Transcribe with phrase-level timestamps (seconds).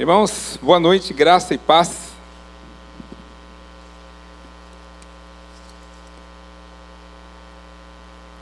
[0.00, 2.12] Irmãos, boa noite, graça e paz.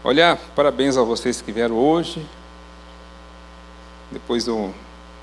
[0.04, 2.26] Olha, parabéns a vocês que vieram hoje,
[4.10, 4.70] depois do,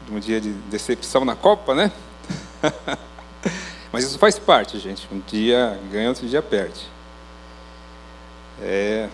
[0.08, 1.92] de um dia de decepção na Copa, né?
[3.94, 5.08] Mas isso faz parte, gente.
[5.12, 6.90] Um dia ganha, outro dia perde.
[8.60, 9.08] É,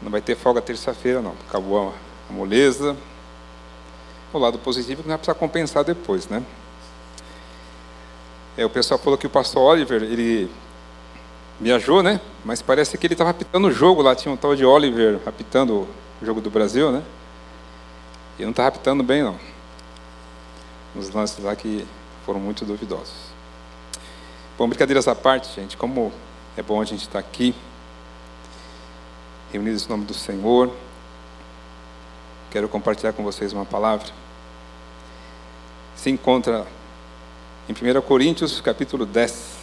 [0.00, 1.34] não vai ter folga terça-feira, não.
[1.46, 1.94] Acabou
[2.30, 2.96] a moleza.
[4.32, 6.42] O lado positivo que não vai precisar compensar depois, né?
[8.56, 10.50] É, o pessoal falou que o pastor Oliver, ele
[11.60, 12.20] viajou, né?
[12.44, 14.14] Mas parece que ele estava apitando o jogo lá.
[14.14, 15.86] Tinha um tal de Oliver apitando
[16.20, 17.02] o jogo do Brasil, né?
[18.38, 19.38] E não estava apitando bem, não.
[20.94, 21.86] Nos lances lá que
[22.24, 23.32] foram muito duvidosos.
[24.56, 25.76] Bom, brincadeiras à parte, gente.
[25.76, 26.10] Como
[26.56, 27.54] é bom a gente estar aqui,
[29.52, 30.70] reunidos em nome do Senhor.
[32.50, 34.21] Quero compartilhar com vocês uma palavra
[36.02, 36.66] se encontra
[37.68, 39.56] em 1 Coríntios, capítulo 10.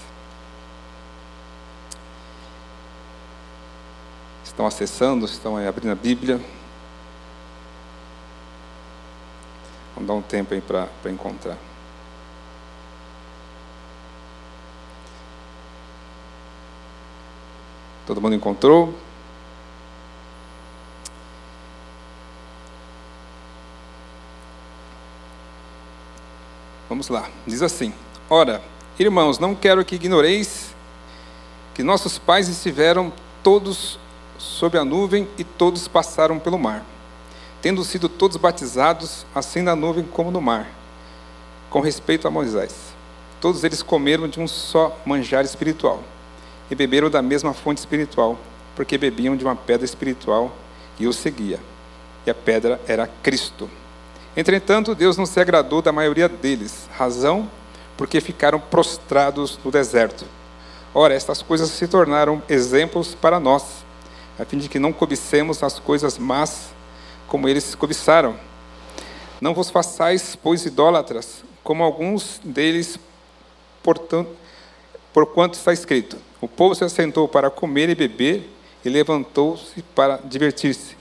[4.46, 6.40] Estão acessando, estão abrindo a Bíblia.
[9.94, 11.58] Vamos dar um tempo aí para encontrar.
[18.08, 18.94] Todo mundo encontrou?
[26.90, 27.94] Vamos lá, diz assim:
[28.28, 28.64] Ora,
[28.98, 30.74] irmãos, não quero que ignoreis
[31.76, 34.00] que nossos pais estiveram todos
[34.40, 36.84] sob a nuvem e todos passaram pelo mar,
[37.62, 40.68] tendo sido todos batizados, assim na nuvem como no mar,
[41.70, 42.74] com respeito a Moisés.
[43.40, 46.04] Todos eles comeram de um só manjar espiritual
[46.72, 48.36] e beberam da mesma fonte espiritual,
[48.76, 50.52] porque bebiam de uma pedra espiritual
[50.98, 51.60] que os seguia,
[52.26, 53.70] e a pedra era Cristo.
[54.40, 57.52] Entretanto, Deus não se agradou da maioria deles, razão
[57.98, 60.24] porque ficaram prostrados no deserto.
[60.94, 63.84] Ora, estas coisas se tornaram exemplos para nós,
[64.40, 66.70] a fim de que não cobicemos as coisas más
[67.28, 68.34] como eles cobiçaram.
[69.42, 72.98] Não vos façais, pois, idólatras, como alguns deles,
[73.84, 74.30] portanto,
[75.12, 78.50] por quanto está escrito: O povo se assentou para comer e beber
[78.86, 80.96] e levantou-se para divertir-se.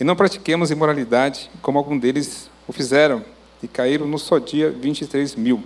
[0.00, 3.24] E não pratiquemos imoralidade, como algum deles o fizeram
[3.62, 5.62] e caíram no só dia 23 mil.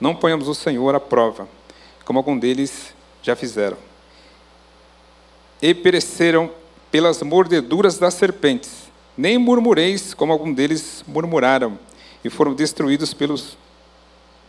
[0.00, 1.48] Não ponhamos o Senhor à prova,
[2.04, 3.76] como algum deles já fizeram.
[5.60, 6.50] E pereceram
[6.90, 8.90] pelas mordeduras das serpentes.
[9.16, 11.78] Nem murmureis, como algum deles murmuraram,
[12.24, 13.56] e foram destruídos pelos,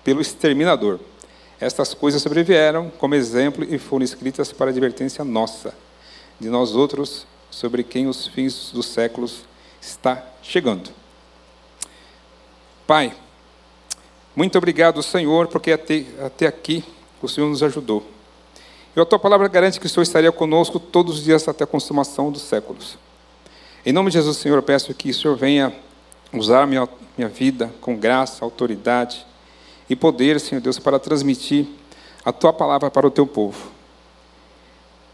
[0.03, 0.99] pelo exterminador.
[1.59, 5.73] Estas coisas sobrevieram como exemplo e foram escritas para advertência nossa,
[6.39, 9.45] de nós outros, sobre quem os fins dos séculos
[9.79, 11.02] está chegando.
[12.85, 13.13] Pai,
[14.35, 16.83] muito obrigado, Senhor, porque até, até aqui
[17.21, 18.03] o Senhor nos ajudou.
[18.95, 21.67] E a tua palavra garante que o Senhor estaria conosco todos os dias até a
[21.67, 22.97] consumação dos séculos.
[23.85, 25.73] Em nome de Jesus, Senhor, eu peço que o Senhor venha
[26.31, 29.25] usar minha, minha vida com graça, autoridade
[29.89, 31.67] e poder, Senhor Deus, para transmitir
[32.25, 33.71] a tua palavra para o teu povo.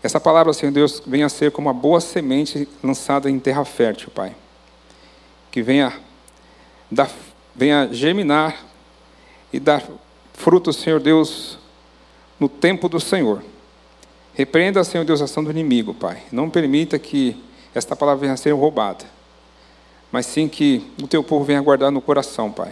[0.02, 4.36] Essa palavra, Senhor Deus, venha ser como uma boa semente lançada em terra fértil, Pai.
[5.52, 5.94] Que venha
[6.90, 7.10] dar
[7.60, 8.56] venha germinar
[9.52, 9.84] e dar
[10.34, 11.60] frutos, Senhor Deus,
[12.40, 13.44] no tempo do Senhor.
[14.34, 16.24] Repreenda, Senhor Deus, a ação do inimigo, Pai.
[16.32, 17.36] Não permita que
[17.76, 19.04] esta palavra venha a ser roubada,
[20.10, 22.72] mas sim que o teu povo venha guardar no coração, Pai.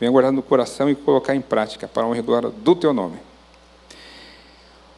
[0.00, 3.18] Venha guardar no coração e colocar em prática para honra e glória do teu nome.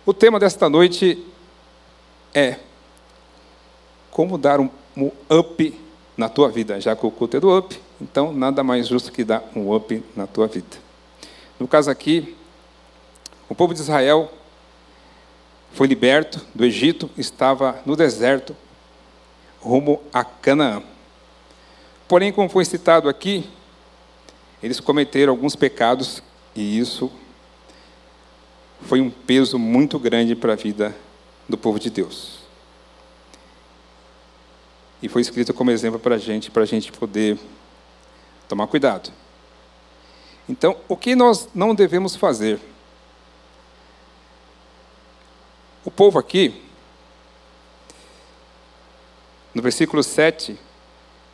[0.06, 1.22] O tema desta noite
[2.32, 2.56] é
[4.10, 5.80] como dar um, um up
[6.16, 9.24] na tua vida, já que o culto é do up, então, nada mais justo que
[9.24, 10.76] dar um up na tua vida.
[11.58, 12.36] No caso aqui,
[13.48, 14.32] o povo de Israel
[15.72, 18.56] foi liberto do Egito, estava no deserto,
[19.60, 20.82] rumo a Canaã.
[22.06, 23.48] Porém, como foi citado aqui,
[24.62, 26.22] eles cometeram alguns pecados
[26.54, 27.10] e isso
[28.82, 30.94] foi um peso muito grande para a vida
[31.48, 32.40] do povo de Deus.
[35.02, 37.38] E foi escrito como exemplo para a gente, para a gente poder
[38.48, 39.10] Tomar cuidado.
[40.48, 42.60] Então, o que nós não devemos fazer?
[45.84, 46.62] O povo aqui,
[49.54, 50.58] no versículo 7,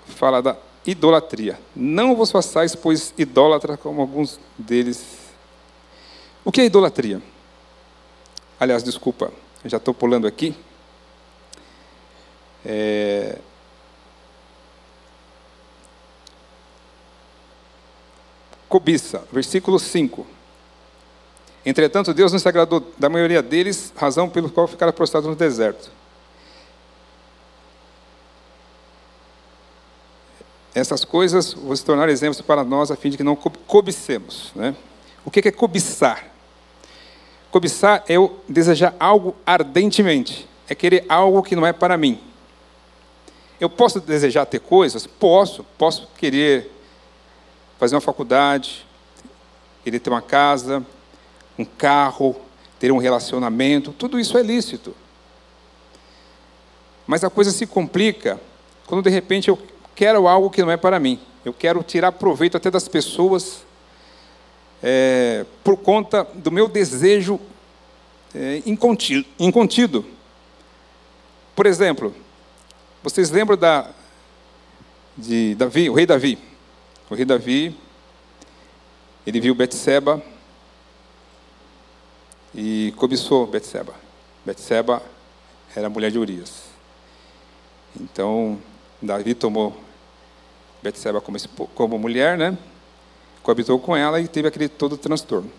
[0.07, 1.59] fala da idolatria.
[1.75, 5.05] Não vos façais, pois, idólatra como alguns deles.
[6.45, 7.23] O que é idolatria?
[8.59, 9.33] Aliás, desculpa,
[9.65, 10.55] já estou pulando aqui.
[12.65, 13.39] É,
[18.71, 19.25] cobiça.
[19.31, 20.27] Versículo 5.
[21.67, 25.91] Entretanto, Deus não se agradou da maioria deles, razão pelo qual ficaram prostrados no deserto.
[30.75, 34.53] Essas coisas vão se tornar exemplos para nós, a fim de que não cobicemos.
[34.55, 34.75] Né?
[35.25, 36.31] O que é cobiçar?
[37.51, 42.21] Cobiçar é eu desejar algo ardentemente, é querer algo que não é para mim.
[43.61, 45.07] Eu posso desejar ter coisas?
[45.07, 45.65] Posso.
[45.77, 46.71] Posso querer
[47.81, 48.87] fazer uma faculdade,
[49.83, 50.85] querer ter uma casa,
[51.59, 52.37] um carro,
[52.79, 53.91] ter um relacionamento.
[53.91, 54.95] Tudo isso é lícito.
[57.07, 58.39] Mas a coisa se complica
[58.87, 59.59] quando de repente eu
[59.95, 61.19] quero algo que não é para mim.
[61.43, 63.65] Eu quero tirar proveito até das pessoas
[64.83, 67.41] é, por conta do meu desejo
[68.35, 70.05] é, incontido, incontido.
[71.57, 72.15] Por exemplo,
[73.03, 73.89] vocês lembram da,
[75.17, 76.50] de Davi, o rei Davi?
[77.11, 77.77] O rei Davi,
[79.27, 80.23] ele viu Betseba
[82.55, 83.93] e cobiçou Betseba.
[84.47, 85.03] Betseba
[85.75, 86.67] era a mulher de Urias.
[88.01, 88.61] Então,
[89.03, 89.77] Davi tomou
[90.81, 91.37] Betseba como,
[91.75, 92.57] como mulher, né?
[93.43, 95.51] Coabitou com ela e teve aquele todo transtorno.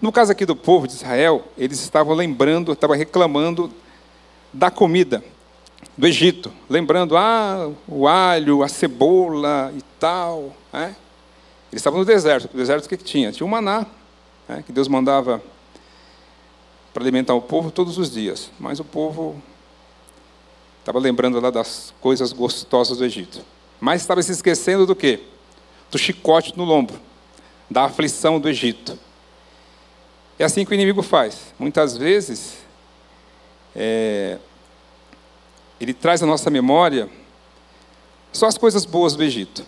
[0.00, 3.68] No caso aqui do povo de Israel, eles estavam lembrando, estavam reclamando
[4.52, 5.24] da comida
[5.98, 10.54] do Egito, lembrando ah, o alho, a cebola e tal.
[10.74, 10.96] Né?
[11.70, 12.50] Eles estavam no deserto.
[12.52, 13.30] No deserto o que, que tinha?
[13.30, 13.86] Tinha o maná,
[14.48, 14.64] né?
[14.66, 15.40] que Deus mandava
[16.92, 18.50] para alimentar o povo todos os dias.
[18.58, 19.40] Mas o povo
[20.80, 23.40] estava lembrando lá das coisas gostosas do Egito.
[23.80, 25.20] Mas estava se esquecendo do quê?
[25.90, 26.94] Do chicote no lombo,
[27.70, 28.98] da aflição do Egito.
[30.36, 31.54] É assim que o inimigo faz.
[31.56, 32.56] Muitas vezes,
[33.76, 34.38] é,
[35.80, 37.08] ele traz à nossa memória
[38.32, 39.64] só as coisas boas do Egito,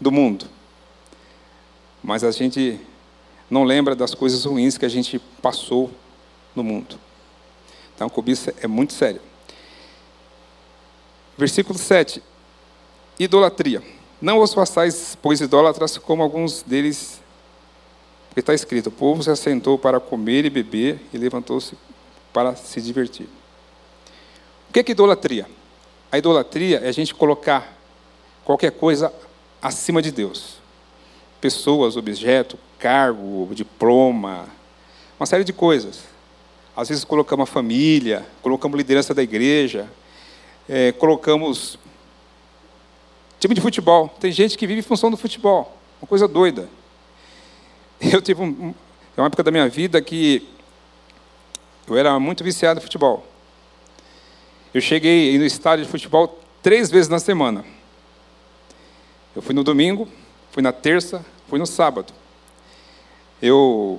[0.00, 0.46] do mundo.
[2.02, 2.80] Mas a gente
[3.50, 5.90] não lembra das coisas ruins que a gente passou
[6.54, 6.98] no mundo.
[7.94, 9.20] Então, a cobiça é muito séria.
[11.36, 12.22] Versículo 7.
[13.18, 13.82] Idolatria.
[14.20, 17.20] Não os façais, pois, idólatras, como alguns deles.
[18.28, 21.76] Porque está escrito: o povo se assentou para comer e beber e levantou-se
[22.32, 23.28] para se divertir.
[24.68, 25.46] O que é, que idolatria?
[26.12, 27.76] A idolatria é a gente colocar
[28.44, 29.12] qualquer coisa
[29.60, 30.58] acima de Deus.
[31.40, 34.46] Pessoas, objeto, cargo, diploma,
[35.18, 36.04] uma série de coisas.
[36.76, 39.88] Às vezes colocamos a família, colocamos liderança da igreja,
[40.68, 41.78] é, colocamos
[43.38, 44.08] time de futebol.
[44.20, 46.68] Tem gente que vive em função do futebol, uma coisa doida.
[48.00, 48.74] Eu tive um,
[49.16, 50.46] uma época da minha vida que
[51.86, 53.26] eu era muito viciado em futebol.
[54.72, 57.64] Eu cheguei no estádio de futebol três vezes na semana.
[59.40, 60.06] Eu fui no domingo,
[60.50, 62.12] fui na terça, fui no sábado.
[63.40, 63.98] Eu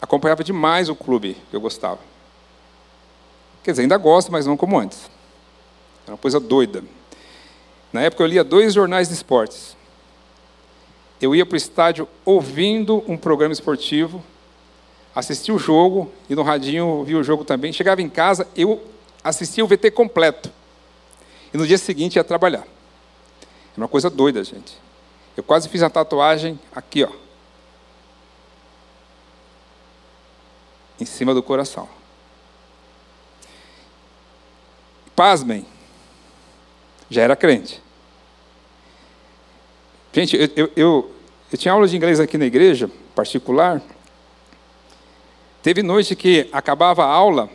[0.00, 1.98] acompanhava demais o clube que eu gostava.
[3.62, 5.10] Quer dizer, ainda gosto, mas não como antes.
[6.04, 6.82] Era uma coisa doida.
[7.92, 9.76] Na época eu lia dois jornais de esportes.
[11.20, 14.24] Eu ia para o estádio ouvindo um programa esportivo,
[15.14, 17.74] assistia o jogo e no radinho via o jogo também.
[17.74, 18.82] Chegava em casa, eu
[19.22, 20.50] assistia o VT completo.
[21.52, 22.66] E no dia seguinte ia trabalhar.
[23.78, 24.76] É uma coisa doida, gente.
[25.36, 27.10] Eu quase fiz a tatuagem aqui, ó.
[31.00, 31.88] Em cima do coração.
[35.14, 35.64] Pasmem.
[37.08, 37.80] Já era crente.
[40.12, 41.14] Gente, eu, eu, eu,
[41.52, 43.80] eu tinha aula de inglês aqui na igreja, particular.
[45.62, 47.48] Teve noite que acabava a aula,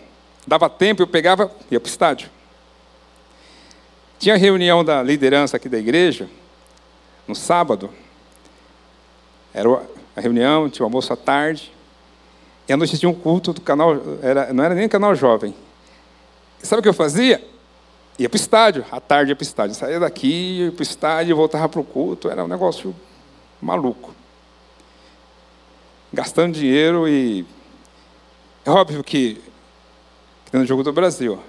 [0.46, 2.30] Dava tempo, eu pegava, ia para o estádio.
[4.24, 6.30] Tinha reunião da liderança aqui da igreja,
[7.28, 7.90] no sábado.
[9.54, 9.68] Era
[10.16, 11.74] a reunião, tinha o almoço à tarde.
[12.66, 15.54] E à noite tinha um culto do canal, era, não era nem canal jovem.
[16.64, 17.46] E sabe o que eu fazia?
[18.18, 19.76] Ia para o estádio, à tarde ia para o estádio.
[19.76, 22.30] Saía daqui, ia para o estádio, voltava para o culto.
[22.30, 22.96] Era um negócio
[23.62, 24.16] maluco.
[26.14, 27.46] Gastando dinheiro e.
[28.64, 29.42] É óbvio que
[30.54, 31.44] no jogo do Brasil.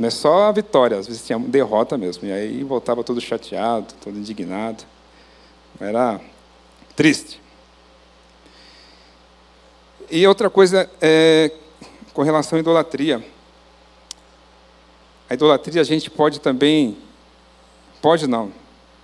[0.00, 2.26] Não é só a vitória, às vezes tinha derrota mesmo.
[2.26, 4.82] E aí voltava todo chateado, todo indignado.
[5.78, 6.18] Era
[6.96, 7.38] triste.
[10.10, 11.52] E outra coisa é
[12.14, 13.22] com relação à idolatria.
[15.28, 16.96] A idolatria a gente pode também,
[18.00, 18.50] pode não,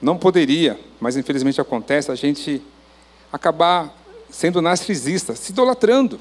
[0.00, 2.62] não poderia, mas infelizmente acontece, a gente
[3.30, 3.94] acabar
[4.30, 6.18] sendo narcisista, se idolatrando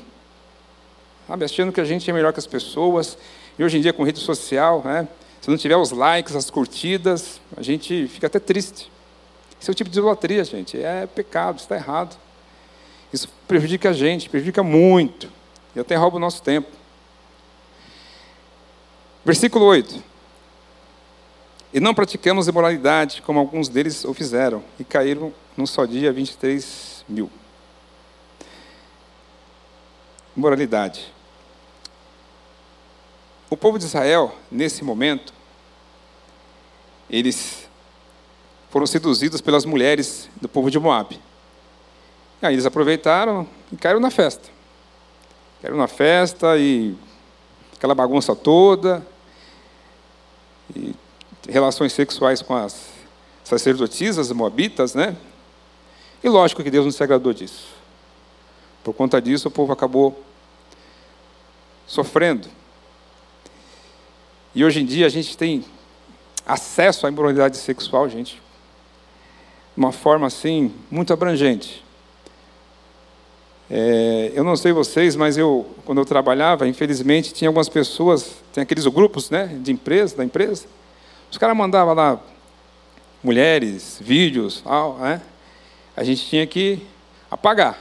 [1.28, 1.46] sabe?
[1.46, 3.18] achando que a gente é melhor que as pessoas.
[3.58, 5.08] E hoje em dia, com rede social, né?
[5.42, 8.92] se não tiver os likes, as curtidas, a gente fica até triste.
[9.62, 10.82] Esse é o tipo de idolatria, gente.
[10.82, 12.18] É pecado, está errado.
[13.14, 15.32] Isso prejudica a gente, prejudica muito.
[15.76, 16.68] E até rouba o nosso tempo.
[19.24, 20.04] Versículo 8.
[21.74, 27.06] E não praticamos imoralidade, como alguns deles o fizeram, e caíram num só dia 23
[27.08, 27.30] mil.
[30.36, 31.14] Moralidade.
[33.56, 35.34] O povo de Israel, nesse momento,
[37.10, 37.70] eles
[38.70, 41.18] foram seduzidos pelas mulheres do povo de Moab.
[42.42, 44.50] E aí eles aproveitaram e caíram na festa.
[45.62, 46.98] Caíram na festa e
[47.78, 49.08] aquela bagunça toda.
[50.76, 50.94] E
[51.48, 52.90] relações sexuais com as
[53.42, 55.16] sacerdotisas moabitas, né?
[56.22, 57.68] E lógico que Deus não se agradou disso.
[58.84, 60.22] Por conta disso, o povo acabou
[61.88, 62.50] sofrendo.
[64.56, 65.66] E hoje em dia a gente tem
[66.46, 68.42] acesso à imoralidade sexual, gente, de
[69.76, 71.84] uma forma assim muito abrangente.
[73.70, 78.62] É, eu não sei vocês, mas eu, quando eu trabalhava, infelizmente, tinha algumas pessoas, tem
[78.62, 80.68] aqueles grupos né, de empresa, da empresa,
[81.30, 82.20] os caras mandavam lá
[83.22, 85.22] mulheres, vídeos, tal, né?
[85.98, 86.80] a gente tinha que
[87.30, 87.78] apagar.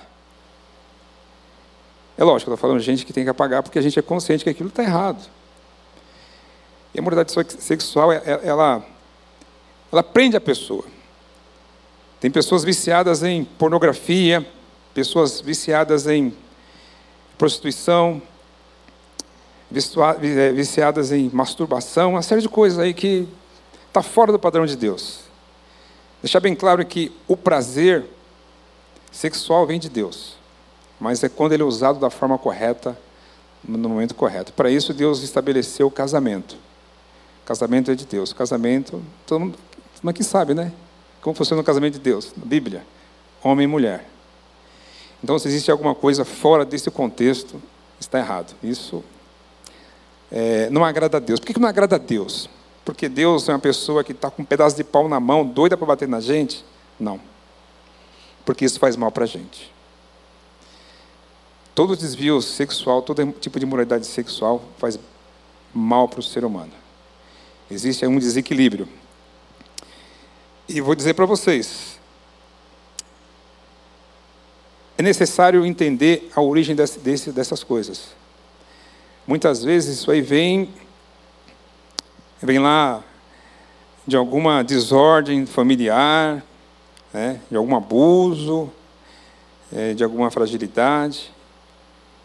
[2.18, 4.42] É lógico, eu estou falando gente que tem que apagar porque a gente é consciente
[4.42, 5.28] que aquilo está errado.
[6.94, 8.84] E a moralidade sexual, é, é, ela,
[9.90, 10.84] ela prende a pessoa.
[12.20, 14.46] Tem pessoas viciadas em pornografia,
[14.94, 16.32] pessoas viciadas em
[17.36, 18.22] prostituição,
[20.22, 23.28] é, viciadas em masturbação, uma série de coisas aí que
[23.88, 25.20] está fora do padrão de Deus.
[26.22, 28.04] Deixar bem claro que o prazer
[29.10, 30.36] sexual vem de Deus,
[30.98, 32.96] mas é quando ele é usado da forma correta,
[33.66, 34.52] no momento correto.
[34.52, 36.56] Para isso, Deus estabeleceu o casamento.
[37.44, 38.32] Casamento é de Deus.
[38.32, 39.58] Casamento, todo mundo,
[39.94, 40.72] todo mundo aqui sabe, né?
[41.20, 42.32] Como funciona o casamento de Deus?
[42.36, 42.84] Na Bíblia:
[43.42, 44.06] homem e mulher.
[45.22, 47.60] Então, se existe alguma coisa fora desse contexto,
[47.98, 48.54] está errado.
[48.62, 49.02] Isso
[50.30, 51.40] é, não agrada a Deus.
[51.40, 52.48] Por que não agrada a Deus?
[52.84, 55.76] Porque Deus é uma pessoa que está com um pedaço de pau na mão, doida
[55.76, 56.64] para bater na gente?
[57.00, 57.18] Não.
[58.44, 59.72] Porque isso faz mal para a gente.
[61.74, 64.98] Todo desvio sexual, todo tipo de moralidade sexual faz
[65.72, 66.83] mal para o ser humano.
[67.70, 68.88] Existe um desequilíbrio.
[70.68, 71.98] E vou dizer para vocês:
[74.96, 78.14] é necessário entender a origem desse, desse, dessas coisas.
[79.26, 80.68] Muitas vezes isso aí vem
[82.40, 83.02] vem lá
[84.06, 86.44] de alguma desordem familiar,
[87.12, 88.70] né, de algum abuso,
[89.72, 91.32] é, de alguma fragilidade,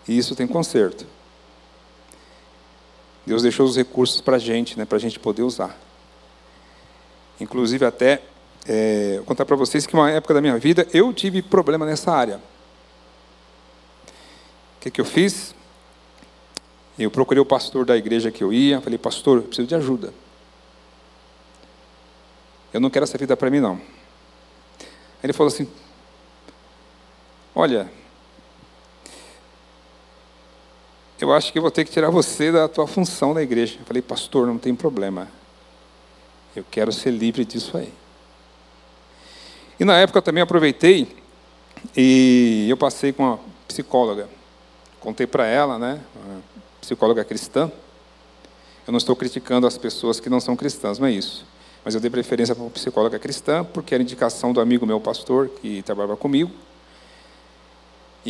[0.08, 1.06] e isso tem conserto.
[3.26, 5.78] Deus deixou os recursos para a gente, né, para a gente poder usar.
[7.40, 8.22] Inclusive, até
[8.66, 12.12] é, vou contar para vocês que uma época da minha vida eu tive problema nessa
[12.12, 12.38] área.
[14.78, 15.54] O que, que eu fiz?
[16.98, 20.14] Eu procurei o pastor da igreja que eu ia, falei, pastor, eu preciso de ajuda.
[22.74, 23.82] Eu não quero essa vida para mim, não.
[25.24, 25.68] Ele falou assim:
[27.56, 27.92] Olha,
[31.20, 33.78] eu acho que vou ter que tirar você da tua função na igreja.
[33.80, 35.28] Eu falei, pastor, não tem problema.
[36.56, 37.94] Eu quero ser livre disso aí.
[39.80, 41.16] E na época também aproveitei
[41.96, 44.30] e eu passei com uma psicóloga.
[45.00, 46.02] Contei para ela, né?
[46.82, 47.72] psicóloga cristã.
[48.88, 51.46] Eu não estou criticando as pessoas que não são cristãs, não é isso.
[51.86, 55.50] Mas eu dei preferência para uma psicóloga cristã, porque era indicação do amigo meu pastor,
[55.62, 56.52] que trabalhava comigo.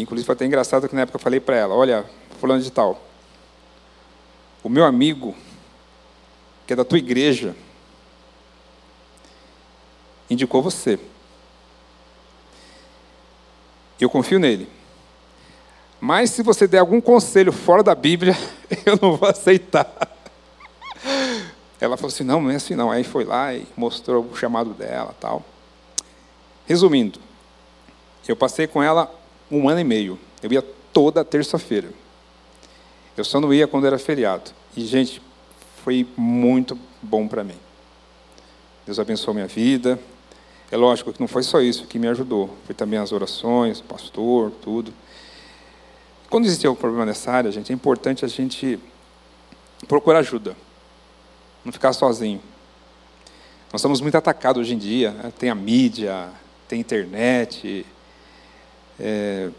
[0.02, 2.06] Inclusive foi até engraçado que na época eu falei para ela, olha,
[2.40, 3.02] fulano de tal,
[4.64, 5.36] o meu amigo,
[6.68, 7.56] que é da tua igreja,
[10.30, 11.00] indicou você.
[14.00, 14.70] Eu confio nele.
[16.00, 18.38] Mas se você der algum conselho fora da Bíblia,
[18.86, 19.92] eu não vou aceitar.
[21.80, 22.92] Ela falou assim: não, não é assim não.
[22.92, 25.44] Aí foi lá e mostrou o chamado dela tal.
[26.66, 27.20] Resumindo,
[28.28, 29.12] eu passei com ela
[29.52, 30.20] um ano e meio.
[30.42, 30.62] Eu ia
[30.94, 31.90] toda terça-feira.
[33.16, 34.52] Eu só não ia quando era feriado.
[34.76, 35.22] E, gente,
[35.84, 37.58] foi muito bom para mim.
[38.86, 40.00] Deus abençoou minha vida.
[40.72, 42.56] É lógico que não foi só isso que me ajudou.
[42.66, 44.94] Foi também as orações, pastor, tudo.
[46.30, 48.80] Quando existe algum problema nessa área, gente, é importante a gente
[49.88, 50.56] procurar ajuda.
[51.66, 52.42] Não ficar sozinho.
[53.72, 55.12] Nós somos muito atacados hoje em dia.
[55.12, 55.34] Né?
[55.38, 56.30] Tem a mídia,
[56.68, 57.86] tem a internet.
[59.00, 59.50] É...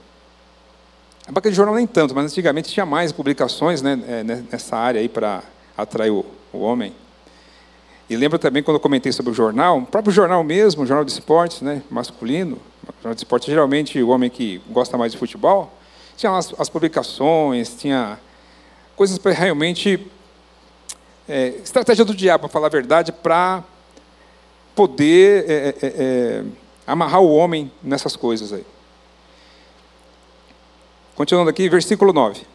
[1.27, 5.01] A banca de jornal nem tanto, mas antigamente tinha mais publicações né, é, nessa área
[5.01, 5.43] aí para
[5.77, 6.93] atrair o, o homem.
[8.09, 11.05] E lembro também quando eu comentei sobre o jornal, o próprio jornal mesmo, o jornal
[11.05, 12.59] de esportes, né, masculino,
[13.01, 15.73] jornal de esporte, geralmente o homem que gosta mais de futebol,
[16.17, 18.19] tinha as, as publicações, tinha
[18.97, 20.07] coisas para realmente.
[21.29, 23.63] É, estratégia do diabo, para falar a verdade, para
[24.75, 26.45] poder é, é, é,
[26.87, 28.67] amarrar o homem nessas coisas aí.
[31.21, 32.47] Continuando aqui, versículo 9.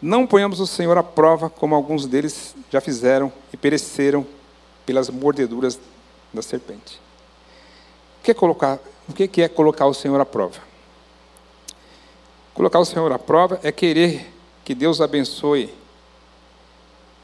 [0.00, 4.26] Não ponhamos o Senhor à prova, como alguns deles já fizeram e pereceram
[4.86, 5.78] pelas mordeduras
[6.32, 6.98] da serpente.
[8.18, 10.60] O que é colocar, o que é colocar o Senhor à prova?
[12.54, 14.32] Colocar o Senhor à prova é querer
[14.64, 15.74] que Deus abençoe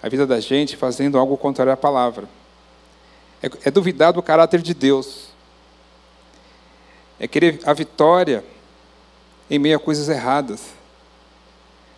[0.03, 2.29] a vida da gente fazendo algo contrário à palavra.
[3.43, 5.29] É, é duvidar do caráter de Deus.
[7.19, 8.45] É querer a vitória
[9.51, 10.75] em meio a coisas erradas.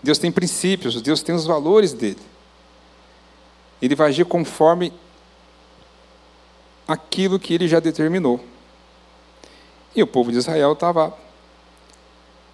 [0.03, 2.21] Deus tem princípios, Deus tem os valores dele.
[3.81, 4.93] Ele vai agir conforme
[6.87, 8.41] aquilo que ele já determinou.
[9.95, 11.17] E o povo de Israel estava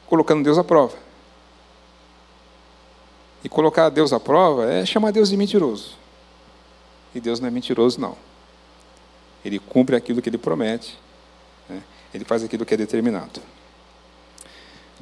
[0.07, 0.97] colocando Deus à prova.
[3.43, 5.97] E colocar Deus à prova é chamar Deus de mentiroso.
[7.15, 8.17] E Deus não é mentiroso, não.
[9.45, 10.99] Ele cumpre aquilo que ele promete.
[11.69, 11.83] Né?
[12.13, 13.41] Ele faz aquilo que é determinado.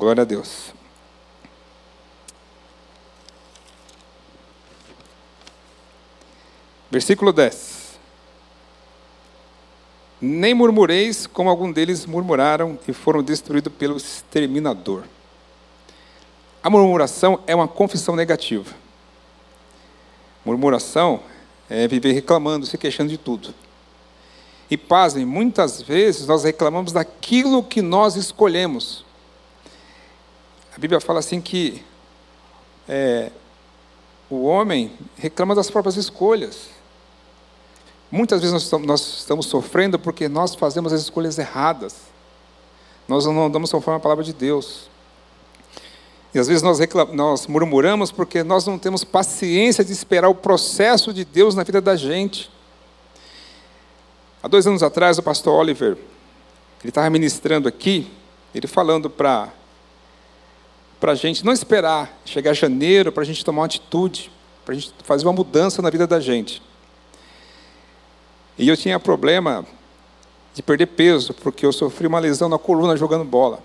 [0.02, 0.74] Glória a Deus.
[6.90, 8.00] Versículo 10.
[10.20, 15.04] Nem murmureis como algum deles murmuraram e foram destruídos pelo exterminador.
[16.60, 18.74] A murmuração é uma confissão negativa.
[20.44, 21.20] Murmuração
[21.70, 23.54] é viver reclamando, se queixando de tudo.
[24.68, 29.04] E pasmem, muitas vezes nós reclamamos daquilo que nós escolhemos.
[30.74, 31.84] A Bíblia fala assim que
[32.88, 33.30] é,
[34.30, 36.68] o homem reclama das próprias escolhas.
[38.10, 41.94] Muitas vezes nós estamos, sofrendo porque nós fazemos as escolhas erradas.
[43.06, 44.88] Nós não andamos conforme a palavra de Deus.
[46.34, 46.78] E às vezes nós,
[47.12, 51.80] nós murmuramos porque nós não temos paciência de esperar o processo de Deus na vida
[51.80, 52.50] da gente.
[54.42, 55.98] Há dois anos atrás, o pastor Oliver,
[56.80, 58.10] ele estava ministrando aqui,
[58.54, 59.52] ele falando para
[61.02, 64.30] para a gente não esperar chegar janeiro para a gente tomar uma atitude,
[64.64, 66.62] para a gente fazer uma mudança na vida da gente.
[68.56, 69.66] E eu tinha problema
[70.54, 73.58] de perder peso, porque eu sofri uma lesão na coluna jogando bola.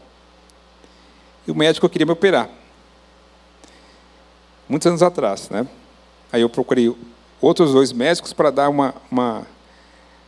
[1.45, 2.49] E o médico queria me operar.
[4.67, 5.67] Muitos anos atrás, né?
[6.33, 6.91] Aí eu procurei
[7.39, 9.45] outros dois médicos para dar uma, uma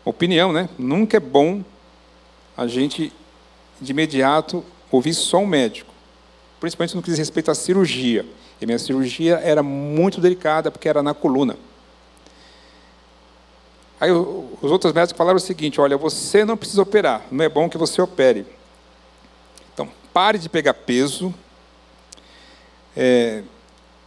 [0.05, 0.69] opinião, né?
[0.77, 1.63] Nunca é bom
[2.55, 3.11] a gente,
[3.81, 5.88] de imediato, ouvir só um médico
[6.59, 8.25] principalmente no que diz respeito à cirurgia.
[8.61, 11.55] E minha cirurgia era muito delicada, porque era na coluna.
[13.99, 17.69] Aí os outros médicos falaram o seguinte: olha, você não precisa operar, não é bom
[17.69, 18.45] que você opere.
[19.73, 21.33] Então, pare de pegar peso,
[22.95, 23.43] é,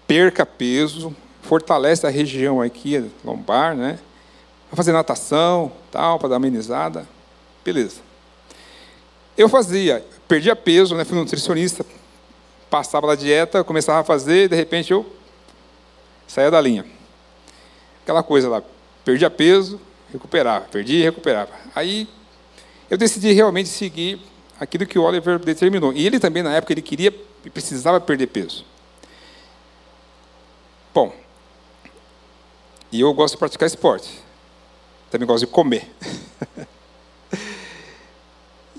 [0.06, 3.98] perca peso, fortalece a região aqui, lombar, né?
[4.70, 7.06] Vai fazer natação, tal, para dar amenizada.
[7.62, 8.00] Beleza.
[9.36, 11.04] Eu fazia, perdia peso, né?
[11.04, 11.84] Fui nutricionista,
[12.72, 15.04] passava da dieta, começava a fazer, e de repente eu
[16.26, 16.86] saía da linha.
[18.02, 18.62] Aquela coisa lá,
[19.04, 19.78] perdia peso,
[20.10, 21.52] recuperava, perdia e recuperava.
[21.74, 22.08] Aí
[22.88, 24.18] eu decidi realmente seguir
[24.58, 25.92] aquilo que o Oliver determinou.
[25.92, 28.64] E ele também, na época, ele queria e precisava perder peso.
[30.94, 31.14] Bom,
[32.90, 34.18] e eu gosto de praticar esporte.
[35.10, 35.90] Também gosto de comer.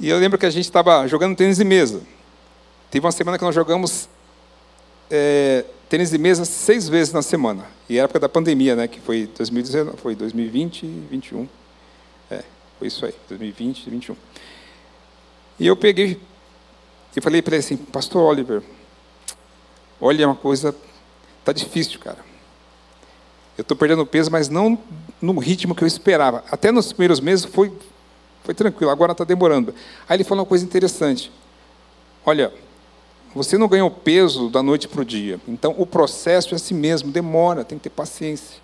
[0.02, 2.02] e eu lembro que a gente estava jogando tênis de mesa.
[2.94, 4.08] Teve uma semana que nós jogamos
[5.10, 7.66] é, tênis de mesa seis vezes na semana.
[7.90, 8.88] E era época da pandemia, né?
[8.88, 11.50] Que foi 2019, foi 2020 e 2021.
[12.30, 12.44] É,
[12.78, 14.16] foi isso aí, 2020 e 2021.
[15.60, 16.22] E eu peguei
[17.18, 18.62] e falei para ele assim, Pastor Oliver,
[20.00, 20.76] olha uma coisa,
[21.44, 22.20] tá difícil, cara.
[23.58, 24.78] Eu estou perdendo peso, mas não
[25.20, 26.44] no ritmo que eu esperava.
[26.52, 27.76] Até nos primeiros meses foi,
[28.44, 29.74] foi tranquilo, agora está demorando.
[30.08, 31.32] Aí ele falou uma coisa interessante.
[32.24, 32.54] Olha,
[33.34, 35.40] você não ganhou peso da noite para o dia.
[35.48, 38.62] Então, o processo é assim mesmo, demora, tem que ter paciência.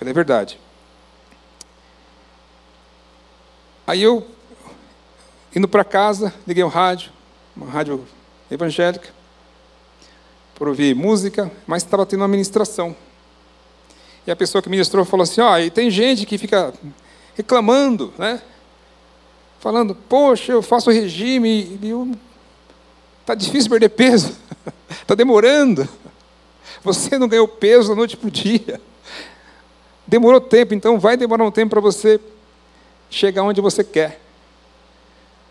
[0.00, 0.58] É verdade.
[3.86, 4.26] Aí eu,
[5.56, 7.10] indo para casa, liguei o rádio,
[7.56, 8.04] uma rádio
[8.50, 9.08] evangélica,
[10.54, 12.94] para ouvir música, mas estava tendo uma ministração.
[14.26, 16.72] E a pessoa que ministrou falou assim: ó, oh, e tem gente que fica
[17.34, 18.42] reclamando, né?
[19.58, 22.12] Falando, poxa, eu faço regime e eu
[23.28, 24.34] Está difícil perder peso.
[24.90, 25.86] Está demorando.
[26.82, 28.80] Você não ganhou peso da noite para o dia.
[30.06, 32.18] Demorou tempo, então vai demorar um tempo para você
[33.10, 34.18] chegar onde você quer.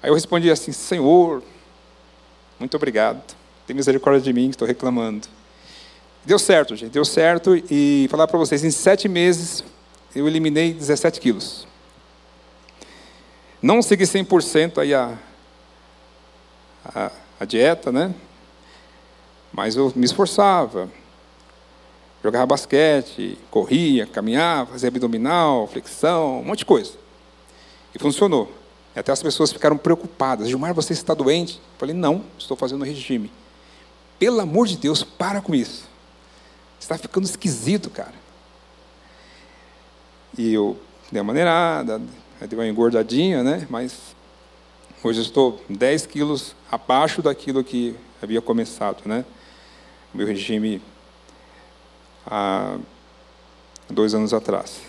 [0.02, 1.44] Aí eu respondi assim: Senhor,
[2.60, 3.22] muito obrigado.
[3.68, 5.28] Tem misericórdia de mim que estou reclamando.
[6.26, 7.56] Deu certo, gente, deu certo.
[7.70, 9.63] E falar para vocês: em sete meses
[10.16, 11.68] eu eliminei 17 quilos.
[13.62, 15.16] Não segui 100% aí a,
[16.84, 18.13] a, a dieta, né?
[19.52, 20.89] Mas eu me esforçava.
[22.23, 26.93] Jogava basquete, corria, caminhava, fazia abdominal, flexão, um monte de coisa.
[27.93, 28.52] E funcionou.
[28.95, 30.50] E até as pessoas ficaram preocupadas.
[30.50, 31.58] Gilmar, você está doente?
[31.58, 33.32] Eu falei, não, estou fazendo regime.
[34.17, 35.88] Pelo amor de Deus, para com isso.
[36.80, 38.13] Você está ficando esquisito, cara.
[40.38, 40.78] E eu
[41.12, 42.02] dei uma maneirada,
[42.41, 43.67] dei uma engordadinha, né?
[43.69, 44.15] Mas
[45.08, 49.24] hoje estou 10 quilos abaixo daquilo que havia começado, né?
[50.13, 50.82] O meu regime
[52.26, 52.78] há
[53.89, 54.82] dois anos atrás.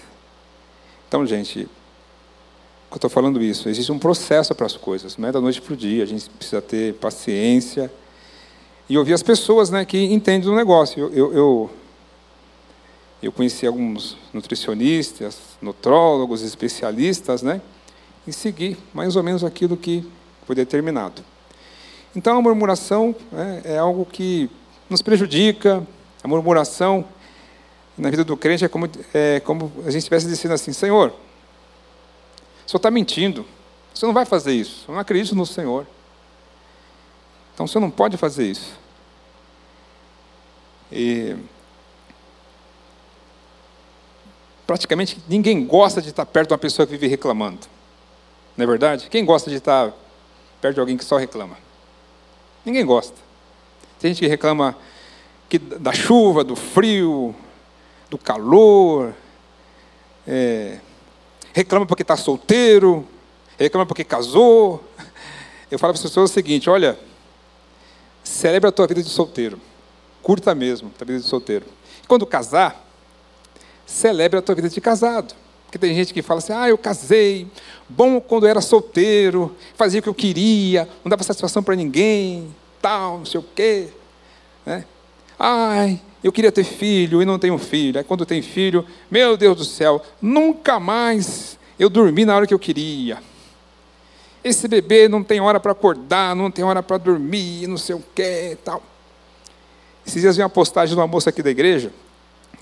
[1.07, 1.68] Então, gente,
[2.90, 5.74] eu estou falando isso, existe um processo para as coisas, não é da noite para
[5.74, 7.92] o dia, a gente precisa ter paciência
[8.88, 11.11] e ouvir as pessoas né, que entendem do negócio.
[11.14, 11.70] Eu, eu,
[13.22, 17.61] eu conheci alguns nutricionistas, nutrólogos, especialistas, né?
[18.26, 20.07] E segui mais ou menos aquilo que
[20.46, 21.22] foi determinado.
[22.14, 24.50] Então, a murmuração né, é algo que
[24.88, 25.87] nos prejudica.
[26.22, 27.04] A murmuração
[27.96, 31.11] na vida do crente é como, é como a gente estivesse dizendo assim: Senhor,
[32.66, 33.44] o Senhor está mentindo.
[33.94, 34.85] Você não vai fazer isso.
[34.88, 35.87] Eu não acredito no Senhor.
[37.54, 38.78] Então, o Senhor não pode fazer isso.
[40.90, 41.37] E
[44.66, 47.66] praticamente ninguém gosta de estar perto de uma pessoa que vive reclamando.
[48.58, 49.08] Não é verdade?
[49.08, 49.92] Quem gosta de estar
[50.60, 51.56] perto de alguém que só reclama?
[52.64, 53.14] Ninguém gosta.
[54.00, 54.76] Tem gente que reclama
[55.48, 57.32] que, da chuva, do frio,
[58.10, 59.14] do calor,
[60.26, 60.80] é,
[61.52, 63.06] reclama porque está solteiro,
[63.56, 64.82] reclama porque casou.
[65.70, 66.98] Eu falo para as pessoas o seguinte: olha,
[68.24, 69.60] celebre a tua vida de solteiro,
[70.20, 71.64] curta mesmo a vida de solteiro.
[72.08, 72.84] Quando casar,
[73.86, 75.32] celebre a tua vida de casado.
[75.68, 77.46] Porque tem gente que fala assim, ah, eu casei,
[77.87, 82.48] bom quando eu era solteiro, fazia o que eu queria, não dava satisfação para ninguém,
[82.81, 83.88] tal, não sei o quê.
[84.64, 84.87] Né?
[85.38, 87.98] Ai, eu queria ter filho e não tenho filho.
[87.98, 92.54] Aí quando tem filho, meu Deus do céu, nunca mais eu dormi na hora que
[92.54, 93.18] eu queria.
[94.42, 98.02] Esse bebê não tem hora para acordar, não tem hora para dormir, não sei o
[98.14, 98.83] quê, tal.
[100.07, 101.92] Esses dias vi uma postagem de uma moça aqui da igreja,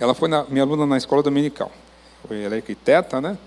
[0.00, 1.70] ela foi na, minha aluna na escola dominical.
[2.30, 3.38] É arquiteta, né?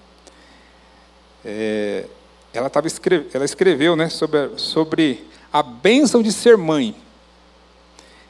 [1.43, 2.05] É,
[2.53, 6.95] ela, tava escreve, ela escreveu né, sobre, sobre a bênção de ser mãe.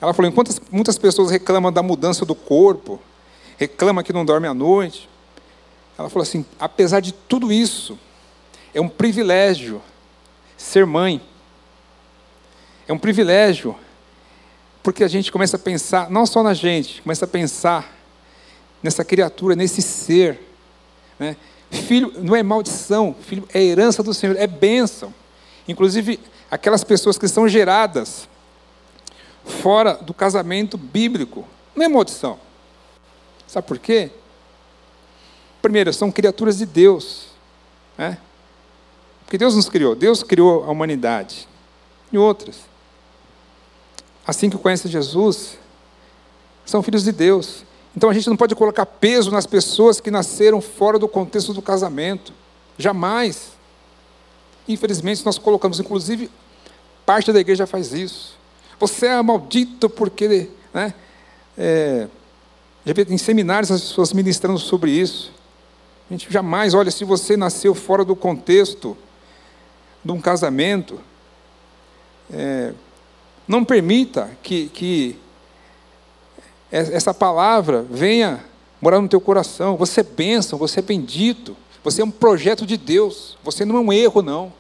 [0.02, 3.00] Ela falou: enquanto muitas pessoas reclamam da mudança do corpo,
[3.58, 5.10] reclamam que não dorme à noite,
[5.98, 7.98] ela falou assim: apesar de tudo isso,
[8.74, 9.82] é um privilégio
[10.58, 11.22] ser mãe.
[12.88, 13.76] É um privilégio,
[14.82, 17.99] porque a gente começa a pensar, não só na gente, começa a pensar
[18.82, 20.40] nessa criatura, nesse ser.
[21.18, 21.36] Né?
[21.70, 25.14] Filho não é maldição, filho é herança do Senhor, é bênção.
[25.68, 28.28] Inclusive, aquelas pessoas que são geradas
[29.46, 32.40] fora do casamento bíblico, não é maldição.
[33.48, 34.12] Sabe por quê?
[35.62, 37.28] Primeiro, são criaturas de Deus.
[37.98, 38.18] Né?
[39.26, 41.48] Porque Deus nos criou, Deus criou a humanidade.
[42.12, 42.62] E outras.
[44.26, 45.58] Assim que conhecem Jesus,
[46.66, 47.64] são filhos de Deus.
[47.96, 51.62] Então a gente não pode colocar peso nas pessoas que nasceram fora do contexto do
[51.62, 52.34] casamento.
[52.78, 53.52] Jamais.
[54.68, 56.30] Infelizmente, nós colocamos, inclusive,
[57.06, 58.38] parte da igreja faz isso.
[58.80, 60.50] Você é maldito porque.
[60.74, 60.94] Né,
[61.58, 62.08] é,
[62.86, 65.32] já vi em seminários as pessoas ministrando sobre isso.
[66.10, 68.98] A gente jamais, olha, se você nasceu fora do contexto
[70.04, 71.00] de um casamento,
[72.32, 72.74] é,
[73.48, 75.20] não permita que, que
[76.72, 78.44] essa palavra venha
[78.82, 79.76] morar no teu coração.
[79.78, 83.80] Você é bênção, você é bendito, você é um projeto de Deus, você não é
[83.80, 84.54] um erro, não.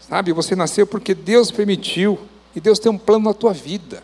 [0.00, 2.18] Sabe, você nasceu porque Deus permitiu,
[2.54, 4.02] e Deus tem um plano na tua vida.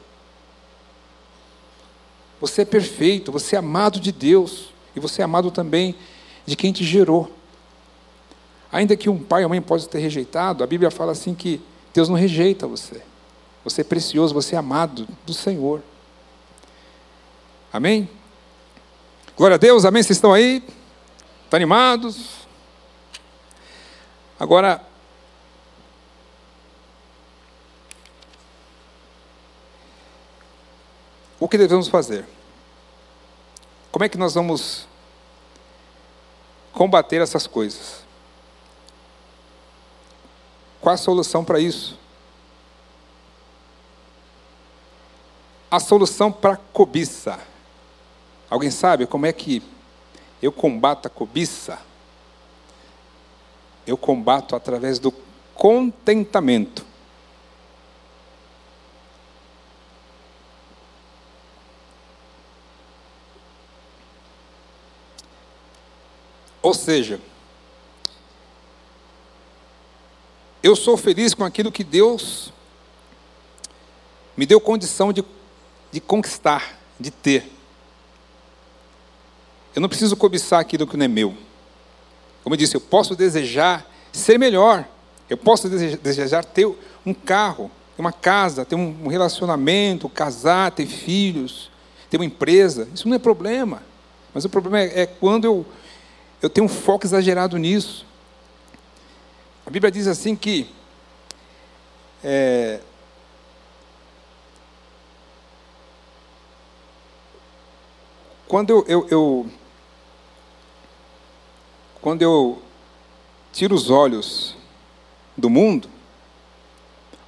[2.40, 5.94] Você é perfeito, você é amado de Deus, e você é amado também
[6.46, 7.30] de quem te gerou.
[8.70, 11.61] Ainda que um pai ou mãe possa ter rejeitado, a Bíblia fala assim que
[11.92, 13.02] Deus não rejeita você.
[13.64, 15.83] Você é precioso, você é amado do Senhor.
[17.73, 18.09] Amém?
[19.37, 20.03] Glória a Deus, amém?
[20.03, 20.62] Vocês estão aí?
[21.44, 22.47] Estão animados?
[24.38, 24.83] Agora,
[31.38, 32.25] o que devemos fazer?
[33.90, 34.87] Como é que nós vamos
[36.73, 38.09] combater essas coisas?
[40.88, 41.99] qual a solução para isso?
[45.70, 47.38] A solução para a cobiça.
[48.48, 49.62] Alguém sabe como é que
[50.40, 51.78] eu combato a cobiça?
[53.87, 55.12] Eu combato através do
[55.54, 56.87] contentamento.
[66.62, 67.20] Ou seja,
[70.62, 72.52] eu sou feliz com aquilo que Deus
[74.37, 75.24] me deu condição de,
[75.90, 77.51] de conquistar, de ter.
[79.74, 81.35] Eu não preciso cobiçar aquilo que não é meu.
[82.42, 84.87] Como eu disse, eu posso desejar ser melhor.
[85.29, 86.66] Eu posso desejar ter
[87.05, 91.70] um carro, ter uma casa, ter um relacionamento, casar, ter filhos,
[92.09, 92.88] ter uma empresa.
[92.94, 93.83] Isso não é problema.
[94.33, 95.66] Mas o problema é, é quando eu,
[96.40, 98.07] eu tenho um foco exagerado nisso.
[99.66, 100.70] A Bíblia diz assim que
[102.24, 102.81] é,
[108.48, 109.46] quando eu, eu, eu,
[112.00, 112.62] quando eu
[113.52, 114.56] tiro os olhos
[115.37, 115.88] do mundo,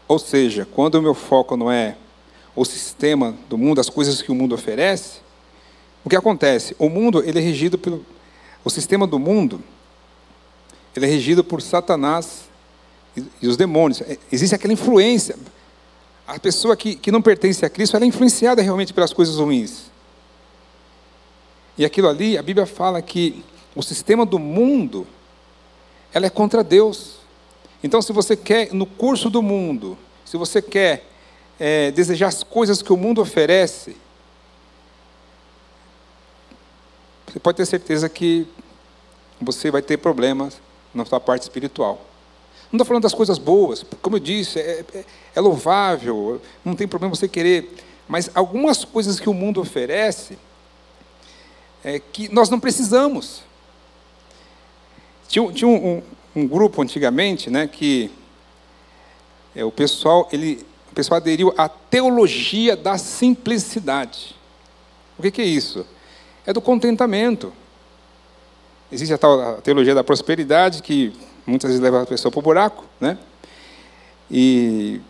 [0.09, 1.97] ou seja, quando o meu foco não é
[2.57, 5.21] o sistema do mundo, as coisas que o mundo oferece,
[6.03, 6.75] o que acontece?
[6.79, 8.05] O mundo ele é regido pelo
[8.65, 9.63] o sistema do mundo,
[10.95, 12.43] ele é regido por Satanás
[13.17, 14.01] e, e os demônios.
[14.03, 15.37] É, existe aquela influência.
[16.27, 19.91] A pessoa que, que não pertence a Cristo, ela é influenciada realmente pelas coisas ruins.
[21.81, 23.43] E aquilo ali, a Bíblia fala que
[23.75, 25.07] o sistema do mundo,
[26.13, 27.21] ela é contra Deus.
[27.83, 31.07] Então, se você quer, no curso do mundo, se você quer
[31.59, 33.97] é, desejar as coisas que o mundo oferece,
[37.27, 38.47] você pode ter certeza que
[39.41, 40.61] você vai ter problemas
[40.93, 41.99] na sua parte espiritual.
[42.71, 46.87] Não estou falando das coisas boas, como eu disse, é, é, é louvável, não tem
[46.87, 47.75] problema você querer,
[48.07, 50.37] mas algumas coisas que o mundo oferece,
[51.85, 53.43] é, que nós não precisamos.
[55.29, 56.03] Tinha, tinha um, um,
[56.43, 58.11] um, grupo antigamente, né, que
[59.55, 64.35] é, o pessoal ele, o pessoal aderiu à teologia da simplicidade.
[65.19, 65.87] O que, que é isso?
[66.47, 67.53] É do contentamento.
[68.91, 71.13] Existe a tal a teologia da prosperidade que
[71.47, 73.17] muitas vezes leva a pessoa para o buraco, né?
[74.31, 75.01] E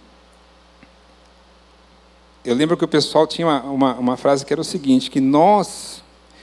[2.44, 5.20] eu lembro que o pessoal tinha uma, uma, uma frase que era o seguinte, que
[5.20, 6.02] nós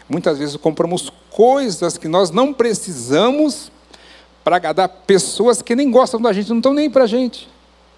[0.10, 3.72] Muitas vezes compramos coisas que nós não precisamos
[4.44, 7.50] para agradar pessoas que nem gostam da gente, não estão nem para a gente.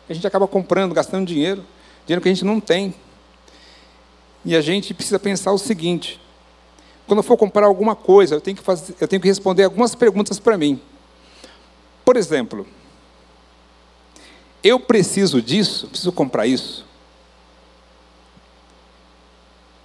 [0.09, 1.63] A gente acaba comprando, gastando dinheiro,
[2.05, 2.95] dinheiro que a gente não tem.
[4.43, 6.19] E a gente precisa pensar o seguinte:
[7.05, 9.93] quando eu for comprar alguma coisa, eu tenho que, fazer, eu tenho que responder algumas
[9.93, 10.81] perguntas para mim.
[12.03, 12.65] Por exemplo,
[14.63, 15.87] eu preciso disso?
[15.87, 16.85] Preciso comprar isso?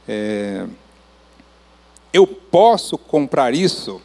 [0.09, 0.67] É,
[2.15, 4.01] eu posso comprar isso?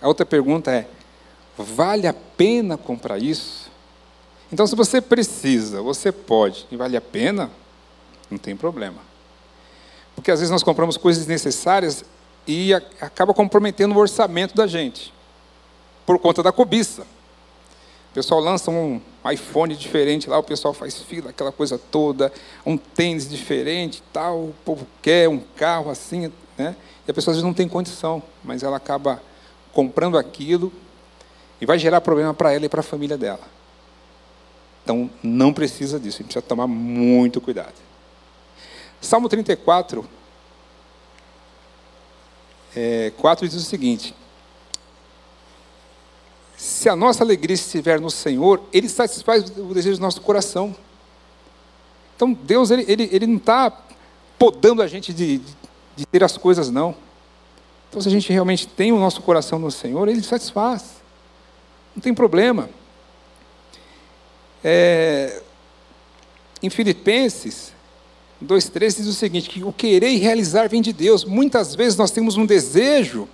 [0.00, 0.88] A outra pergunta é:
[1.56, 3.70] vale a pena comprar isso?
[4.50, 7.50] Então, se você precisa, você pode, e vale a pena,
[8.30, 9.00] não tem problema.
[10.14, 12.04] Porque às vezes nós compramos coisas necessárias
[12.46, 15.12] e acaba comprometendo o orçamento da gente,
[16.06, 17.06] por conta da cobiça.
[18.12, 19.00] O pessoal lança um
[19.32, 22.30] iPhone diferente lá, o pessoal faz fila, aquela coisa toda,
[22.64, 26.76] um tênis diferente, tal, o povo quer um carro assim, né?
[27.08, 29.22] E a pessoa às vezes não tem condição, mas ela acaba
[29.72, 30.70] comprando aquilo
[31.58, 33.48] e vai gerar problema para ela e para a família dela.
[34.84, 37.72] Então, não precisa disso, a gente precisa tomar muito cuidado.
[39.00, 40.04] Salmo 34,
[42.76, 44.14] é, 4 diz o seguinte:
[46.62, 50.72] se a nossa alegria estiver no Senhor, Ele satisfaz o desejo do nosso coração.
[52.14, 53.84] Então, Deus, Ele, ele, ele não está
[54.38, 55.40] podando a gente de,
[55.96, 56.94] de, ter as coisas, não.
[57.90, 61.02] Então, se a gente realmente tem o nosso coração no Senhor, Ele satisfaz.
[61.96, 62.70] Não tem problema.
[64.62, 65.42] É,
[66.62, 67.72] em Filipenses
[68.40, 71.24] 2,3 diz o seguinte: que o querer e realizar vem de Deus.
[71.24, 73.28] Muitas vezes nós temos um desejo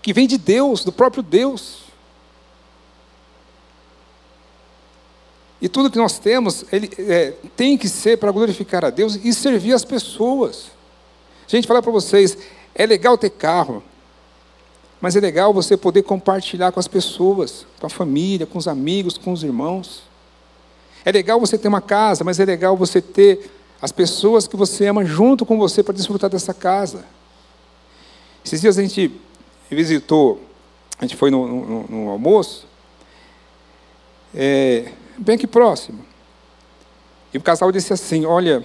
[0.00, 1.87] que vem de Deus, do próprio Deus.
[5.60, 9.32] E tudo que nós temos ele, é, tem que ser para glorificar a Deus e
[9.34, 10.70] servir as pessoas.
[11.46, 12.38] Gente, falar para vocês,
[12.74, 13.82] é legal ter carro,
[15.00, 19.18] mas é legal você poder compartilhar com as pessoas, com a família, com os amigos,
[19.18, 20.02] com os irmãos.
[21.04, 24.86] É legal você ter uma casa, mas é legal você ter as pessoas que você
[24.86, 27.04] ama junto com você para desfrutar dessa casa.
[28.44, 29.10] Esses dias a gente
[29.70, 30.40] visitou,
[30.98, 32.66] a gente foi no, no, no almoço,
[34.34, 36.04] é, bem aqui próximo.
[37.32, 38.64] E o casal disse assim: Olha,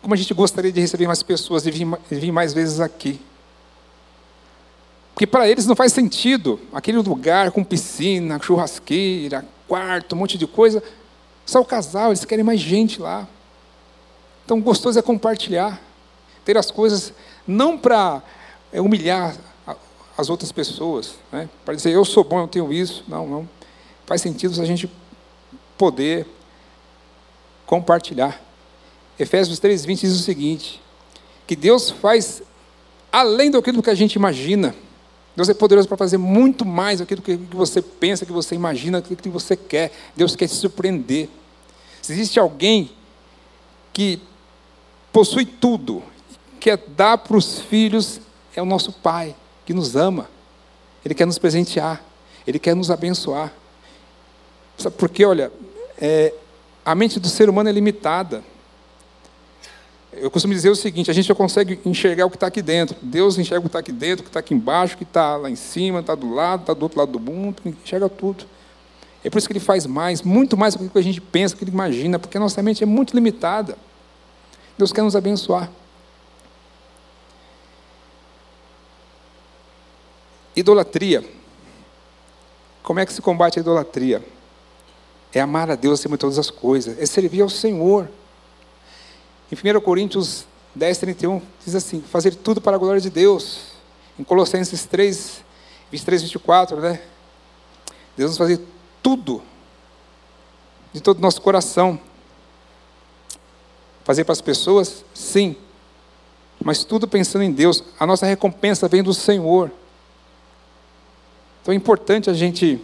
[0.00, 3.20] como a gente gostaria de receber mais pessoas e vir, mais vezes aqui.
[5.12, 10.46] Porque para eles não faz sentido aquele lugar com piscina, churrasqueira, quarto, um monte de
[10.46, 10.82] coisa.
[11.44, 13.28] Só o casal, eles querem mais gente lá.
[14.44, 15.80] Então, gostoso é compartilhar,
[16.44, 17.12] ter as coisas,
[17.46, 18.22] não para
[18.72, 19.36] é, humilhar
[20.16, 21.48] as outras pessoas, né?
[21.64, 23.04] para dizer eu sou bom, eu tenho isso.
[23.06, 23.48] Não, não.
[24.06, 24.90] Faz sentido a gente
[25.80, 26.26] poder
[27.64, 28.38] compartilhar.
[29.18, 30.82] Efésios 3,20 diz o seguinte:
[31.46, 32.42] que Deus faz
[33.10, 34.74] além daquilo que a gente imagina.
[35.34, 39.16] Deus é poderoso para fazer muito mais daquilo que você pensa, que você imagina, aquilo
[39.16, 39.90] que você quer.
[40.14, 41.30] Deus quer te surpreender.
[42.02, 42.90] Se existe alguém
[43.90, 44.20] que
[45.10, 46.02] possui tudo,
[46.58, 48.20] quer dar para os filhos,
[48.54, 50.28] é o nosso Pai, que nos ama.
[51.02, 52.04] Ele quer nos presentear,
[52.46, 53.50] Ele quer nos abençoar.
[54.76, 55.24] Sabe por quê?
[55.24, 55.52] Olha,
[56.00, 56.32] é,
[56.84, 58.42] a mente do ser humano é limitada.
[60.12, 62.96] Eu costumo dizer o seguinte: a gente só consegue enxergar o que está aqui dentro.
[63.02, 65.36] Deus enxerga o que está aqui dentro, o que está aqui embaixo, o que está
[65.36, 68.44] lá em cima, está do lado, está do outro lado do mundo, enxerga tudo.
[69.22, 71.58] É por isso que ele faz mais, muito mais do que a gente pensa, do
[71.58, 73.76] que ele imagina, porque a nossa mente é muito limitada.
[74.78, 75.70] Deus quer nos abençoar.
[80.56, 81.22] Idolatria.
[82.82, 84.24] Como é que se combate a idolatria?
[85.32, 88.08] É amar a Deus acima de todas as coisas, é servir ao Senhor.
[89.50, 93.70] Em 1 Coríntios 10, 31, diz assim: fazer tudo para a glória de Deus.
[94.18, 95.42] Em Colossenses 3,
[95.90, 97.00] 23, 24, né?
[98.16, 98.60] Deus nos fazer
[99.02, 99.42] tudo,
[100.92, 101.98] de todo o nosso coração.
[104.04, 105.04] Fazer para as pessoas?
[105.14, 105.56] Sim.
[106.62, 107.82] Mas tudo pensando em Deus.
[107.98, 109.70] A nossa recompensa vem do Senhor.
[111.62, 112.80] Então é importante a gente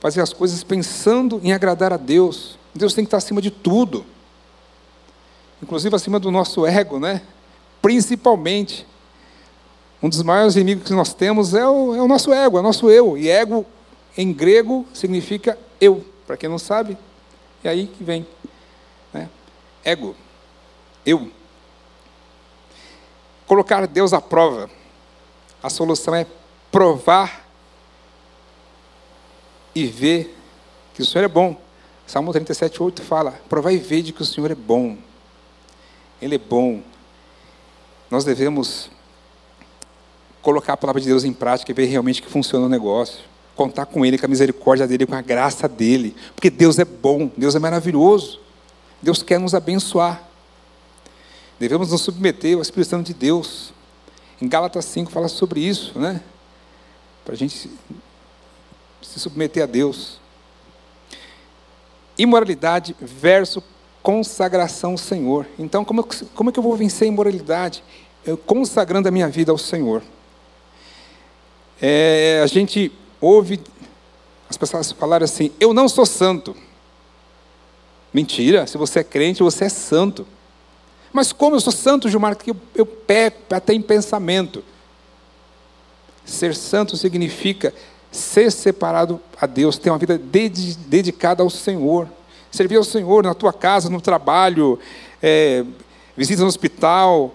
[0.00, 2.58] fazer as coisas pensando em agradar a Deus.
[2.74, 4.04] Deus tem que estar acima de tudo,
[5.62, 7.22] inclusive acima do nosso ego, né?
[7.82, 8.86] Principalmente.
[10.00, 12.62] Um dos maiores inimigos que nós temos é o, é o nosso ego, é o
[12.62, 13.18] nosso eu.
[13.18, 13.66] E ego,
[14.16, 16.04] em grego, significa eu.
[16.24, 16.96] Para quem não sabe,
[17.64, 18.24] é aí que vem.
[19.12, 19.28] Né?
[19.84, 20.14] Ego.
[21.04, 21.30] Eu.
[23.44, 24.70] Colocar Deus à prova.
[25.60, 26.26] A solução é
[26.70, 27.47] provar
[29.84, 30.36] e ver
[30.94, 31.56] que o Senhor é bom.
[32.06, 34.96] Salmo 37, 8 fala: Provai e vede que o Senhor é bom.
[36.20, 36.82] Ele é bom.
[38.10, 38.90] Nós devemos
[40.40, 43.20] colocar a palavra de Deus em prática e ver realmente que funciona o negócio.
[43.54, 46.16] Contar com Ele, com a misericórdia dEle, com a graça dEle.
[46.34, 48.40] Porque Deus é bom, Deus é maravilhoso.
[49.02, 50.26] Deus quer nos abençoar.
[51.58, 53.72] Devemos nos submeter ao Espírito Santo de Deus.
[54.40, 56.22] Em Gálatas 5 fala sobre isso, né?
[57.24, 57.68] Para a gente
[59.08, 60.20] se submeter a Deus.
[62.16, 63.62] Imoralidade versus
[64.02, 65.46] consagração ao Senhor.
[65.58, 67.82] Então, como, como é que eu vou vencer a imoralidade?
[68.24, 70.02] Eu, consagrando a minha vida ao Senhor.
[71.80, 73.60] É, a gente ouve
[74.50, 76.54] as pessoas falarem assim: Eu não sou santo.
[78.12, 80.26] Mentira, se você é crente, você é santo.
[81.12, 84.62] Mas como eu sou santo, Gilmar, que eu, eu peco até em pensamento.
[86.24, 87.72] Ser santo significa
[88.10, 92.08] ser separado a Deus, ter uma vida dedicada ao Senhor.
[92.50, 94.78] Servir ao Senhor na tua casa, no trabalho,
[95.22, 95.64] é,
[96.16, 97.34] visita no hospital,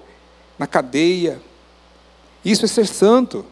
[0.58, 1.40] na cadeia.
[2.44, 3.46] Isso é ser santo.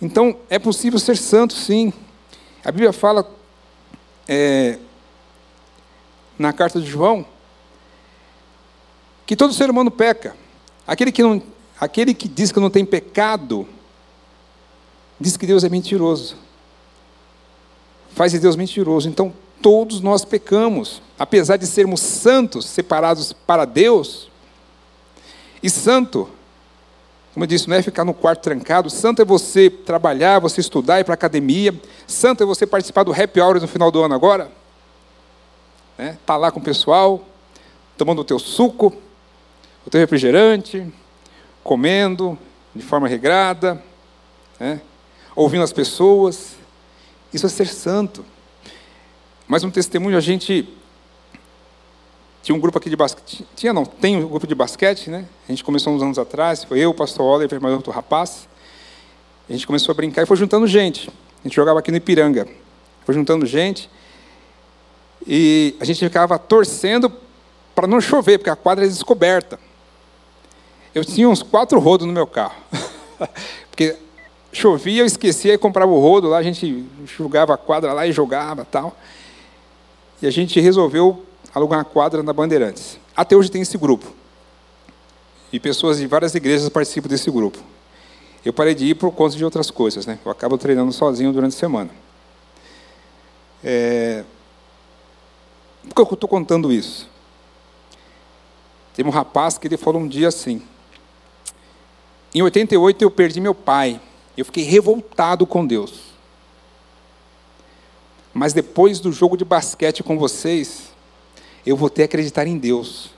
[0.00, 1.92] Então, é possível ser santo, sim.
[2.64, 3.28] A Bíblia fala
[4.28, 4.78] é,
[6.38, 7.26] na carta de João
[9.26, 10.34] que todo ser humano peca.
[10.84, 11.40] Aquele que, não,
[11.80, 13.64] aquele que diz que não tem pecado,
[15.20, 16.36] diz que Deus é mentiroso.
[18.14, 19.08] Faz de Deus mentiroso.
[19.08, 24.28] Então, todos nós pecamos, apesar de sermos santos, separados para Deus.
[25.62, 26.28] E santo,
[27.34, 28.88] como eu disse, não é ficar no quarto trancado.
[28.90, 31.74] Santo é você trabalhar, você estudar, ir para a academia.
[32.06, 34.50] Santo é você participar do happy hour no final do ano agora.
[35.96, 36.16] Né?
[36.24, 37.22] Tá lá com o pessoal,
[37.96, 38.92] tomando o teu suco,
[39.86, 40.86] o teu refrigerante,
[41.62, 42.38] comendo
[42.74, 43.80] de forma regrada.
[44.58, 44.80] Né?
[45.34, 46.56] Ouvindo as pessoas.
[47.32, 48.24] Isso é ser santo.
[49.46, 50.68] Mais um testemunho, a gente
[52.42, 53.46] tinha um grupo aqui de basquete.
[53.54, 55.26] Tinha não, tem um grupo de basquete, né?
[55.48, 58.48] A gente começou uns anos atrás, foi eu, o pastor Oliver, mais outro rapaz.
[59.48, 61.10] A gente começou a brincar e foi juntando gente.
[61.40, 62.46] A gente jogava aqui no Ipiranga.
[63.04, 63.90] Foi juntando gente.
[65.26, 67.12] E a gente ficava torcendo
[67.74, 69.58] para não chover, porque a quadra é descoberta.
[70.94, 72.56] Eu tinha uns quatro rodos no meu carro.
[73.70, 73.96] porque
[74.52, 78.12] chovia, eu esquecia e comprava o rodo lá, a gente jogava a quadra lá e
[78.12, 78.96] jogava tal.
[80.20, 81.24] E a gente resolveu
[81.54, 82.98] alugar uma quadra na Bandeirantes.
[83.16, 84.06] Até hoje tem esse grupo.
[85.52, 87.58] E pessoas de várias igrejas participam desse grupo.
[88.44, 90.18] Eu parei de ir por conta de outras coisas, né?
[90.24, 91.90] Eu acabo treinando sozinho durante a semana.
[93.62, 94.24] É...
[95.88, 97.08] Por que eu estou contando isso?
[98.94, 100.62] Tem um rapaz que ele falou um dia assim.
[102.34, 104.00] Em 88 eu perdi meu pai.
[104.36, 106.10] Eu fiquei revoltado com Deus.
[108.32, 110.90] Mas depois do jogo de basquete com vocês,
[111.66, 113.10] eu vou ter que acreditar em Deus.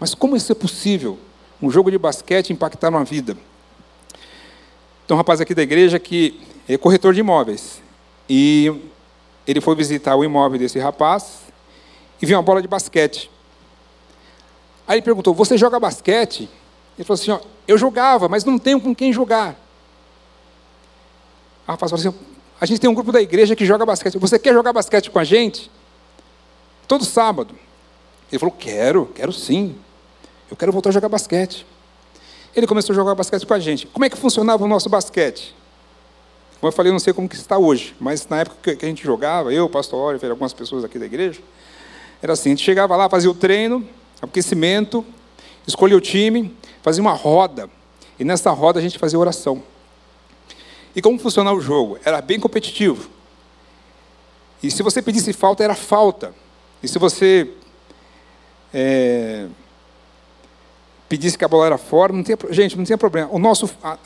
[0.00, 1.18] Mas como isso é possível?
[1.60, 3.36] Um jogo de basquete impactar uma vida?
[5.06, 7.80] Tem um rapaz aqui da igreja que é corretor de imóveis.
[8.28, 8.72] E
[9.46, 11.42] ele foi visitar o imóvel desse rapaz
[12.20, 13.30] e viu uma bola de basquete.
[14.86, 16.48] Aí ele perguntou: Você joga basquete?
[16.96, 19.56] Ele falou assim: ó, Eu jogava, mas não tenho com quem jogar.
[21.72, 22.18] O rapaz falou assim:
[22.60, 24.18] A gente tem um grupo da igreja que joga basquete.
[24.18, 25.70] Você quer jogar basquete com a gente?
[26.86, 27.54] Todo sábado.
[28.30, 29.74] Ele falou: Quero, quero sim.
[30.50, 31.66] Eu quero voltar a jogar basquete.
[32.54, 33.86] Ele começou a jogar basquete com a gente.
[33.86, 35.54] Como é que funcionava o nosso basquete?
[36.60, 38.88] Como eu falei, eu não sei como que está hoje, mas na época que a
[38.88, 41.40] gente jogava, eu, pastor Oliver, algumas pessoas aqui da igreja,
[42.22, 43.84] era assim, a gente chegava lá, fazia o treino,
[44.20, 45.04] aquecimento,
[45.66, 47.68] escolhia o time, fazia uma roda,
[48.16, 49.60] e nessa roda a gente fazia oração.
[50.94, 51.98] E como funcionava o jogo?
[52.04, 53.08] Era bem competitivo.
[54.62, 56.34] E se você pedisse falta, era falta.
[56.82, 57.50] E se você
[58.72, 59.46] é,
[61.08, 63.28] pedisse que a bola era fora, não tinha, gente, não tinha problema.
[63.32, 63.98] O nosso, a,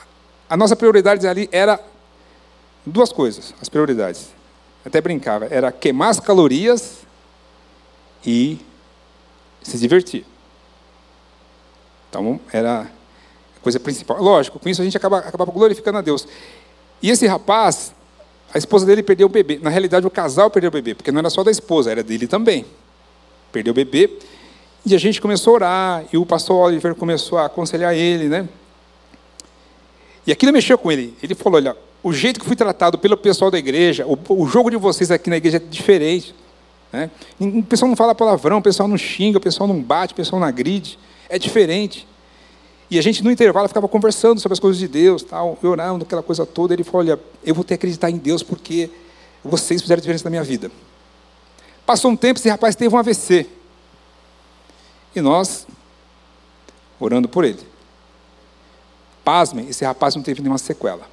[0.49, 1.81] a nossa prioridade ali era
[2.85, 4.29] duas coisas, as prioridades.
[4.85, 6.99] Até brincava, era queimar as calorias
[8.25, 8.59] e
[9.63, 10.25] se divertir.
[12.09, 12.83] Então, era
[13.57, 14.23] a coisa principal.
[14.23, 16.27] Lógico, com isso a gente acaba, acabava glorificando a Deus.
[17.03, 17.95] E esse rapaz,
[18.53, 19.59] a esposa dele perdeu o bebê.
[19.63, 22.27] Na realidade, o casal perdeu o bebê, porque não era só da esposa, era dele
[22.27, 22.65] também.
[23.53, 24.19] Perdeu o bebê.
[24.85, 28.49] E a gente começou a orar, e o pastor Oliver começou a aconselhar ele, né?
[30.27, 31.17] E aquilo mexeu com ele.
[31.23, 34.71] Ele falou: olha, o jeito que fui tratado pelo pessoal da igreja, o, o jogo
[34.71, 36.35] de vocês aqui na igreja é diferente.
[36.93, 37.11] Né?
[37.39, 40.41] O pessoal não fala palavrão, o pessoal não xinga, o pessoal não bate, o pessoal
[40.41, 40.99] não agride.
[41.29, 42.07] É diferente.
[42.89, 46.23] E a gente, no intervalo, ficava conversando sobre as coisas de Deus, tal, orando, aquela
[46.23, 46.73] coisa toda.
[46.73, 48.91] Ele falou: Olha, eu vou ter que acreditar em Deus porque
[49.43, 50.71] vocês fizeram diferença na minha vida.
[51.85, 53.47] Passou um tempo, esse rapaz teve um AVC.
[55.15, 55.67] E nós,
[57.01, 57.61] orando por ele.
[59.25, 61.09] Pasmem, esse rapaz não teve nenhuma sequela.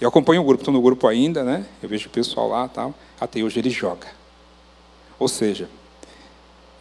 [0.00, 1.64] Eu acompanho o grupo, estou no grupo ainda, né?
[1.82, 2.94] Eu vejo o pessoal lá tal.
[3.18, 4.08] Até hoje ele joga.
[5.18, 5.68] Ou seja,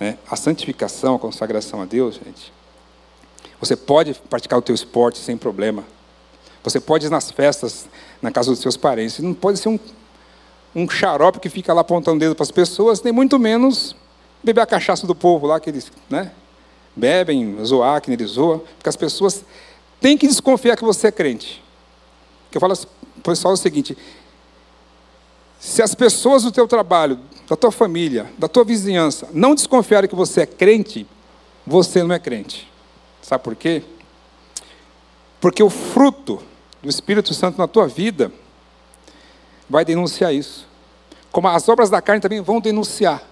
[0.03, 2.51] né, a santificação, a consagração a Deus, gente.
[3.57, 5.85] Você pode praticar o teu esporte sem problema.
[6.61, 7.87] Você pode ir nas festas,
[8.21, 9.19] na casa dos seus parentes.
[9.19, 9.79] Não pode ser um,
[10.75, 13.95] um xarope que fica lá apontando o dedo para as pessoas, nem muito menos
[14.43, 16.33] beber a cachaça do povo lá, que eles né,
[16.93, 18.59] bebem, zoar, que eles zoam.
[18.59, 19.45] Porque as pessoas
[20.01, 21.63] têm que desconfiar que você é crente.
[22.51, 22.75] Que eu falo
[23.23, 23.97] pessoal é o seguinte:
[25.63, 30.15] se as pessoas do teu trabalho, da tua família, da tua vizinhança, não desconfiarem que
[30.15, 31.07] você é crente,
[31.65, 32.69] você não é crente.
[33.21, 33.81] Sabe por quê?
[35.39, 36.43] Porque o fruto
[36.81, 38.29] do Espírito Santo na tua vida
[39.69, 40.67] vai denunciar isso.
[41.31, 43.23] Como as obras da carne também vão denunciar.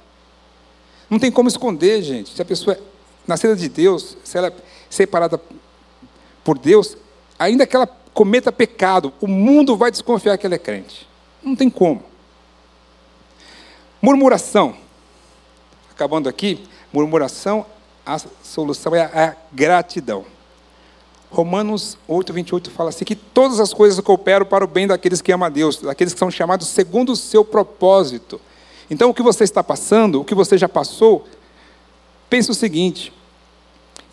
[1.09, 2.33] Não tem como esconder, gente.
[2.33, 2.79] Se a pessoa é
[3.27, 4.53] nascida de Deus, se ela é
[4.89, 5.39] separada
[6.45, 6.95] por Deus,
[7.37, 11.05] ainda que ela cometa pecado, o mundo vai desconfiar que ela é crente.
[11.43, 12.09] Não tem como.
[14.01, 14.75] Murmuração.
[15.91, 17.65] Acabando aqui, murmuração,
[18.05, 20.25] a solução é a gratidão.
[21.29, 25.31] Romanos 8, 28 fala assim: que todas as coisas cooperam para o bem daqueles que
[25.31, 28.41] amam a Deus, daqueles que são chamados segundo o seu propósito.
[28.89, 31.25] Então, o que você está passando, o que você já passou,
[32.29, 33.13] pense o seguinte: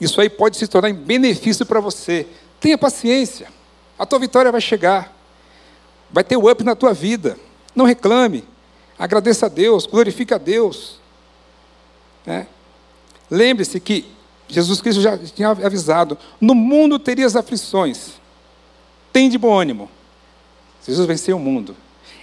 [0.01, 2.27] isso aí pode se tornar em benefício para você.
[2.61, 3.49] Tenha paciência.
[3.99, 5.17] A tua vitória vai chegar.
[6.11, 7.37] Vai ter o up na tua vida.
[7.75, 8.45] Não reclame.
[8.99, 10.99] Agradeça a Deus, glorifique a Deus.
[12.27, 12.47] Né?
[13.31, 14.11] Lembre-se que
[14.49, 18.15] Jesus Cristo já tinha avisado: no mundo terias aflições.
[19.13, 19.91] Tem de bom ânimo.
[20.87, 21.77] Jesus venceu o mundo.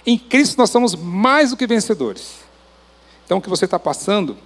[0.04, 2.40] Em Cristo nós somos mais do que vencedores.
[3.24, 4.36] Então o que você está passando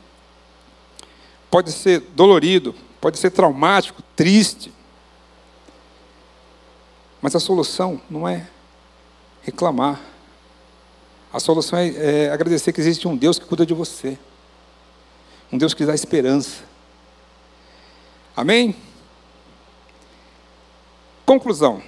[1.50, 4.72] pode ser dolorido, pode ser traumático, triste.
[7.20, 8.48] Mas a solução não é
[9.42, 10.00] reclamar.
[11.32, 14.18] A solução é, é, agradecer que existe um Deus que cuida de você.
[15.52, 16.64] Um Deus que dá esperança.
[18.36, 18.74] Amém?
[21.24, 21.82] Conclusão.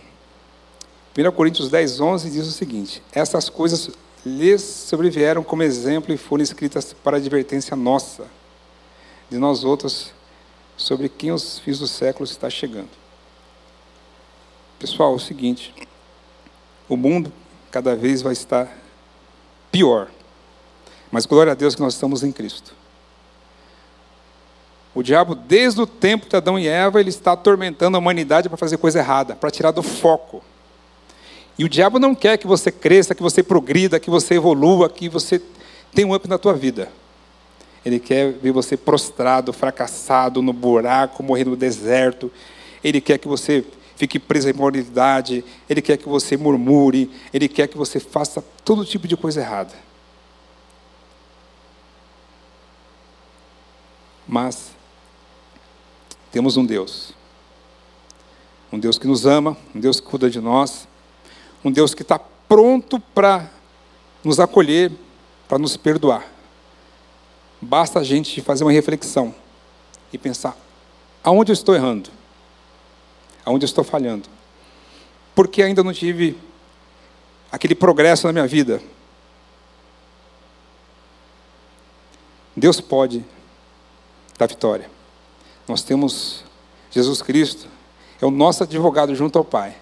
[1.16, 3.90] 1 Coríntios 10, 11 diz o seguinte: Essas coisas
[4.24, 8.26] lhes sobrevieram como exemplo e foram escritas para advertência nossa,
[9.28, 10.12] de nós outros,
[10.76, 12.90] sobre quem os fins dos séculos está chegando.
[14.78, 15.74] Pessoal, é o seguinte:
[16.88, 17.32] o mundo
[17.70, 18.81] cada vez vai estar
[19.72, 20.08] pior,
[21.10, 22.72] mas glória a Deus que nós estamos em Cristo.
[24.94, 28.58] O diabo, desde o tempo de Adão e Eva, ele está atormentando a humanidade para
[28.58, 30.42] fazer coisa errada, para tirar do foco.
[31.58, 35.08] E o diabo não quer que você cresça, que você progrida, que você evolua, que
[35.08, 35.40] você
[35.94, 36.88] tenha um up na tua vida.
[37.84, 42.30] Ele quer ver você prostrado, fracassado, no buraco, morrendo no deserto.
[42.84, 43.64] Ele quer que você
[43.96, 45.44] fique preso à imoralidade.
[45.68, 47.10] Ele quer que você murmure.
[47.32, 49.72] Ele quer que você faça todo tipo de coisa errada.
[54.26, 54.70] Mas
[56.30, 57.12] temos um Deus.
[58.72, 60.88] Um Deus que nos ama, um Deus que cuida de nós,
[61.62, 63.50] um Deus que está pronto para
[64.24, 64.90] nos acolher,
[65.46, 66.26] para nos perdoar.
[67.60, 69.34] Basta a gente fazer uma reflexão
[70.12, 70.56] e pensar:
[71.22, 72.10] aonde eu estou errando?
[73.44, 74.28] Aonde eu estou falhando?
[75.34, 76.38] Porque ainda não tive
[77.50, 78.82] aquele progresso na minha vida?
[82.56, 83.24] Deus pode
[84.38, 84.90] dar vitória.
[85.66, 86.44] Nós temos
[86.90, 87.66] Jesus Cristo,
[88.20, 89.76] é o nosso advogado junto ao Pai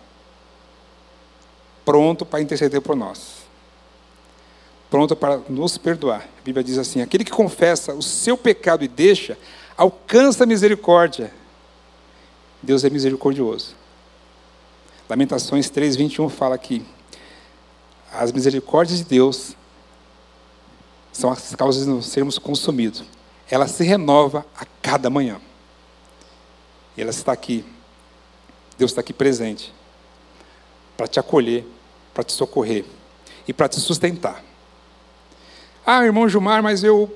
[1.90, 3.40] pronto para interceder por nós.
[4.88, 6.20] Pronto para nos perdoar.
[6.38, 9.36] A Bíblia diz assim: aquele que confessa o seu pecado e deixa,
[9.76, 11.32] alcança a misericórdia.
[12.62, 13.74] Deus é misericordioso.
[15.08, 16.84] Lamentações 3:21 fala que
[18.12, 19.56] as misericórdias de Deus
[21.12, 23.04] são as causas de não sermos consumidos.
[23.50, 25.40] Ela se renova a cada manhã.
[26.96, 27.64] E ela está aqui.
[28.78, 29.72] Deus está aqui presente
[30.96, 31.64] para te acolher,
[32.12, 32.84] para te socorrer
[33.48, 34.44] e para te sustentar.
[35.84, 37.12] Ah, irmão Gilmar, mas eu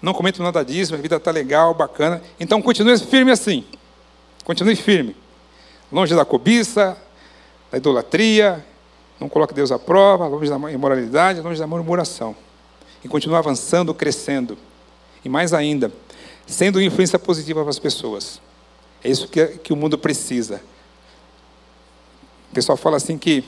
[0.00, 2.22] não comento nada disso, minha vida está legal, bacana.
[2.38, 3.64] Então continue firme assim.
[4.48, 5.14] Continue firme.
[5.92, 6.96] Longe da cobiça,
[7.70, 8.64] da idolatria,
[9.20, 12.34] não coloque Deus à prova, longe da imoralidade, longe da murmuração.
[13.04, 14.56] E continue avançando, crescendo.
[15.22, 15.92] E mais ainda,
[16.46, 18.40] sendo influência positiva para as pessoas.
[19.04, 20.62] É isso que, que o mundo precisa.
[22.50, 23.44] O pessoal fala assim que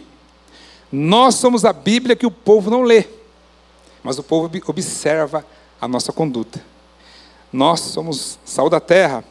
[0.92, 3.07] nós somos a Bíblia que o povo não lê,
[4.05, 5.46] mas o povo observa
[5.80, 6.62] a nossa conduta.
[7.51, 9.24] Nós somos sal da terra,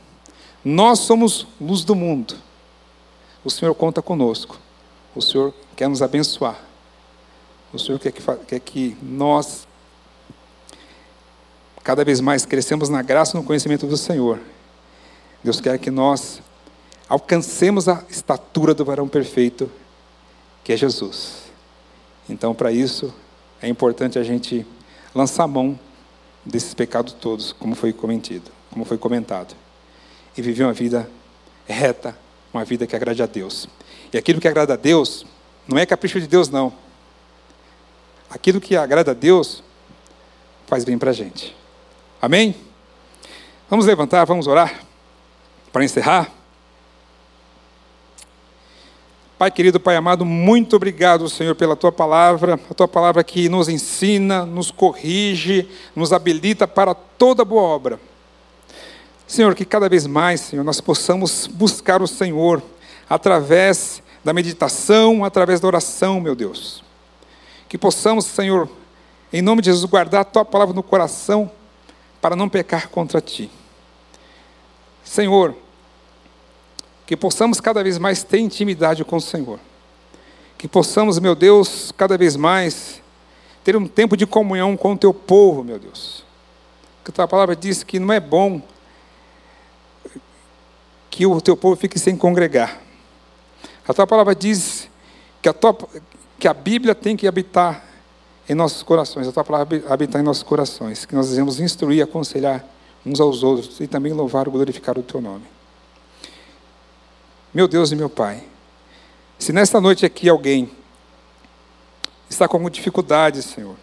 [0.63, 2.35] nós somos luz do mundo.
[3.43, 4.59] O Senhor conta conosco,
[5.15, 6.59] o Senhor quer nos abençoar,
[7.73, 9.65] o Senhor quer que, quer que nós,
[11.83, 14.39] cada vez mais, crescemos na graça e no conhecimento do Senhor.
[15.41, 16.41] Deus quer que nós
[17.07, 19.71] alcancemos a estatura do varão perfeito,
[20.63, 21.43] que é Jesus.
[22.29, 23.13] Então, para isso,
[23.61, 24.65] é importante a gente
[25.15, 25.79] lançar mão
[26.45, 29.55] desses pecados todos, como foi como foi comentado,
[30.39, 31.09] e viver uma vida
[31.67, 32.17] reta,
[32.53, 33.67] uma vida que agrade a Deus.
[34.11, 35.25] E aquilo que agrada a Deus
[35.67, 36.71] não é capricho de Deus, não.
[38.29, 39.61] Aquilo que agrada a Deus
[40.65, 41.53] faz bem para a gente.
[42.21, 42.55] Amém?
[43.69, 44.79] Vamos levantar, vamos orar
[45.73, 46.31] para encerrar.
[49.37, 53.67] Pai querido, Pai amado, muito obrigado, Senhor, pela tua palavra, a tua palavra que nos
[53.67, 58.08] ensina, nos corrige, nos habilita para toda boa obra.
[59.29, 62.63] Senhor, que cada vez mais, Senhor, nós possamos buscar o Senhor
[63.07, 66.83] através da meditação, através da oração, meu Deus.
[67.69, 68.67] Que possamos, Senhor,
[69.31, 71.51] em nome de Jesus, guardar a tua palavra no coração
[72.19, 73.51] para não pecar contra ti.
[75.03, 75.53] Senhor,
[77.05, 79.59] que possamos cada vez mais ter intimidade com o Senhor.
[80.57, 82.99] Que possamos, meu Deus, cada vez mais
[83.63, 86.25] ter um tempo de comunhão com o teu povo, meu Deus.
[87.05, 88.59] Que a tua palavra diz que não é bom
[91.19, 92.79] que o teu povo fique sem congregar.
[93.85, 94.87] A tua palavra diz
[95.41, 95.77] que a, tua,
[96.39, 97.83] que a Bíblia tem que habitar
[98.47, 102.65] em nossos corações, a tua palavra habitar em nossos corações, que nós devemos instruir, aconselhar
[103.05, 105.43] uns aos outros e também louvar e glorificar o teu nome.
[107.53, 108.41] Meu Deus e meu Pai,
[109.37, 110.71] se nesta noite aqui alguém
[112.29, 113.75] está com alguma dificuldade, Senhor,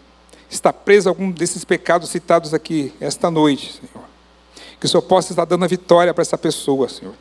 [0.48, 4.15] está preso a algum desses pecados citados aqui esta noite, Senhor,
[4.78, 7.14] que o Senhor possa estar dando a vitória para essa pessoa, Senhor,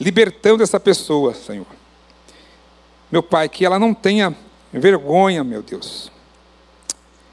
[0.00, 1.66] libertando essa pessoa, Senhor.
[3.10, 4.34] Meu Pai, que ela não tenha
[4.72, 6.10] vergonha, meu Deus,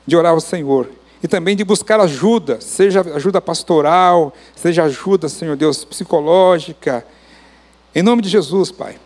[0.05, 0.89] de orar ao Senhor
[1.23, 7.05] e também de buscar ajuda, seja ajuda pastoral, seja ajuda, Senhor Deus, psicológica,
[7.93, 8.97] em nome de Jesus, Pai.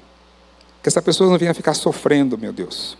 [0.81, 2.95] Que essa pessoa não venha ficar sofrendo, meu Deus.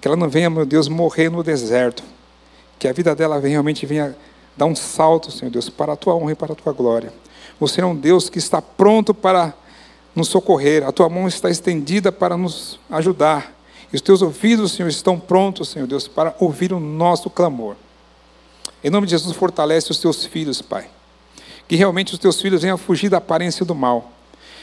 [0.00, 2.02] Que ela não venha, meu Deus, morrer no deserto.
[2.78, 4.16] Que a vida dela realmente venha
[4.56, 7.12] dar um salto, Senhor Deus, para a tua honra e para a tua glória.
[7.58, 9.54] Você é um Deus que está pronto para
[10.14, 10.86] nos socorrer.
[10.86, 13.54] A tua mão está estendida para nos ajudar.
[13.92, 17.76] E os teus ouvidos, Senhor, estão prontos, Senhor Deus, para ouvir o nosso clamor.
[18.82, 20.88] Em nome de Jesus, fortalece os teus filhos, Pai.
[21.68, 24.10] Que realmente os teus filhos venham fugir da aparência do mal.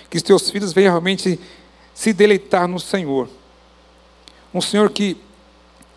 [0.10, 1.40] Que os teus filhos venham realmente
[1.94, 3.30] se deleitar no Senhor.
[4.54, 5.18] Um Senhor que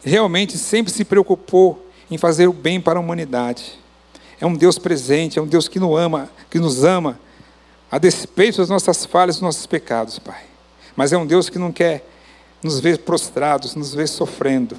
[0.05, 3.78] realmente sempre se preocupou em fazer o bem para a humanidade.
[4.40, 7.18] É um Deus presente, é um Deus que nos ama, que nos ama,
[7.90, 10.44] a despeito das nossas falhas, dos nossos pecados, Pai.
[10.96, 12.04] Mas é um Deus que não quer
[12.62, 14.76] nos ver prostrados, nos ver sofrendo.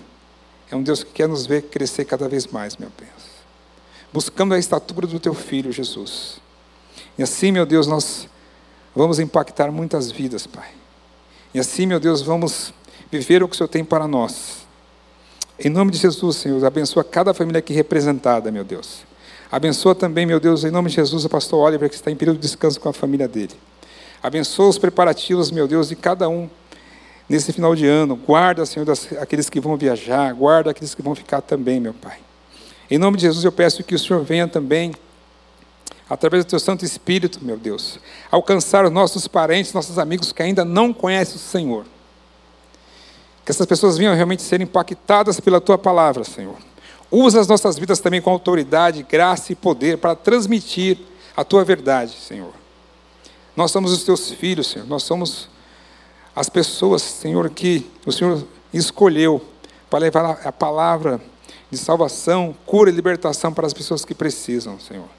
[0.69, 3.31] É um Deus que quer nos ver crescer cada vez mais, meu Deus.
[4.13, 6.39] Buscando a estatura do teu filho, Jesus.
[7.17, 8.27] E assim, meu Deus, nós
[8.95, 10.69] vamos impactar muitas vidas, Pai.
[11.53, 12.73] E assim, meu Deus, vamos
[13.11, 14.65] viver o que o Senhor tem para nós.
[15.63, 19.01] Em nome de Jesus, Senhor, abençoa cada família aqui representada, meu Deus.
[19.51, 22.37] Abençoa também, meu Deus, em nome de Jesus, o pastor Oliver, que está em período
[22.37, 23.53] de descanso com a família dele.
[24.23, 26.49] Abençoa os preparativos, meu Deus, de cada um
[27.29, 28.15] nesse final de ano.
[28.15, 28.87] Guarda, Senhor,
[29.19, 32.17] aqueles que vão viajar, guarda aqueles que vão ficar também, meu Pai.
[32.89, 34.95] Em nome de Jesus, eu peço que o Senhor venha também
[36.09, 37.99] através do teu Santo Espírito, meu Deus,
[38.31, 41.85] alcançar os nossos parentes, nossos amigos que ainda não conhecem o Senhor.
[43.51, 46.55] Que essas pessoas venham realmente ser impactadas pela tua palavra, Senhor.
[47.11, 50.97] Usa as nossas vidas também com autoridade, graça e poder para transmitir
[51.35, 52.53] a tua verdade, Senhor.
[53.53, 54.87] Nós somos os teus filhos, Senhor.
[54.87, 55.49] Nós somos
[56.33, 58.41] as pessoas, Senhor, que o Senhor
[58.73, 59.43] escolheu
[59.89, 61.19] para levar a palavra
[61.69, 65.09] de salvação, cura e libertação para as pessoas que precisam, Senhor.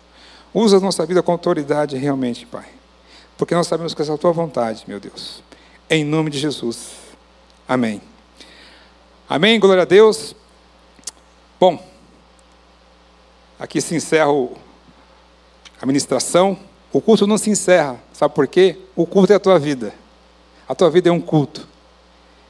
[0.54, 2.64] Usa a nossa vida com autoridade realmente, Pai.
[3.36, 5.42] Porque nós sabemos que essa é a tua vontade, meu Deus.
[5.90, 6.92] Em nome de Jesus.
[7.68, 8.00] Amém.
[9.34, 10.36] Amém, glória a Deus.
[11.58, 11.82] Bom,
[13.58, 14.30] aqui se encerra
[15.80, 16.58] a ministração.
[16.92, 18.76] O culto não se encerra, sabe por quê?
[18.94, 19.94] O culto é a tua vida.
[20.68, 21.66] A tua vida é um culto.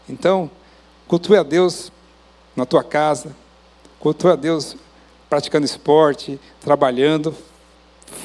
[0.09, 0.51] Então,
[1.07, 1.93] cultue a Deus
[2.57, 3.33] na tua casa,
[4.01, 4.75] cultue a Deus
[5.31, 7.33] praticando esporte, trabalhando,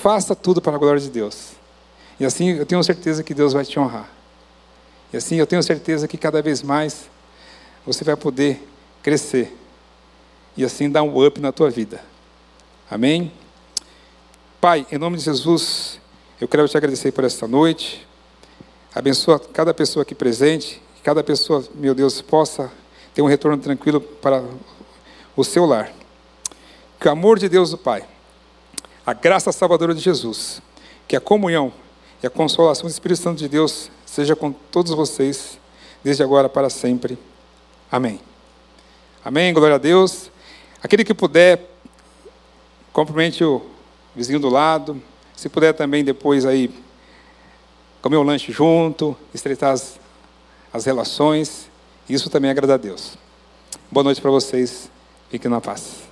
[0.02, 1.52] Faça tudo para a glória de Deus.
[2.20, 4.10] E assim eu tenho certeza que Deus vai te honrar.
[5.14, 7.08] E assim eu tenho certeza que cada vez mais
[7.88, 8.62] você vai poder
[9.02, 9.58] crescer.
[10.56, 12.00] E assim dar um up na tua vida.
[12.90, 13.32] Amém?
[14.62, 16.00] Pai, em nome de Jesus,
[16.40, 18.06] eu quero te agradecer por esta noite.
[18.94, 20.80] Abençoa cada pessoa aqui presente.
[20.98, 22.72] Que cada pessoa, meu Deus, possa
[23.16, 24.44] ter um retorno tranquilo para
[25.36, 25.92] o seu lar.
[27.00, 28.06] Que o amor de Deus, o Pai
[29.08, 30.62] a graça salvadora de Jesus,
[31.08, 31.72] que a comunhão
[32.22, 35.58] e a consolação do Espírito Santo de Deus seja com todos vocês,
[36.04, 37.18] desde agora para sempre.
[37.92, 38.20] Amém.
[39.24, 40.30] Amém, glória a Deus.
[40.84, 41.70] Aquele que puder,
[42.92, 43.66] cumprimente o
[44.16, 45.02] vizinho do lado.
[45.36, 46.70] Se puder também depois aí
[48.02, 50.00] comer o lanche junto, estreitar as,
[50.74, 51.70] as relações.
[52.10, 53.18] Isso também agrada a Deus.
[53.92, 54.90] Boa noite para vocês.
[55.30, 56.07] Fiquem na paz.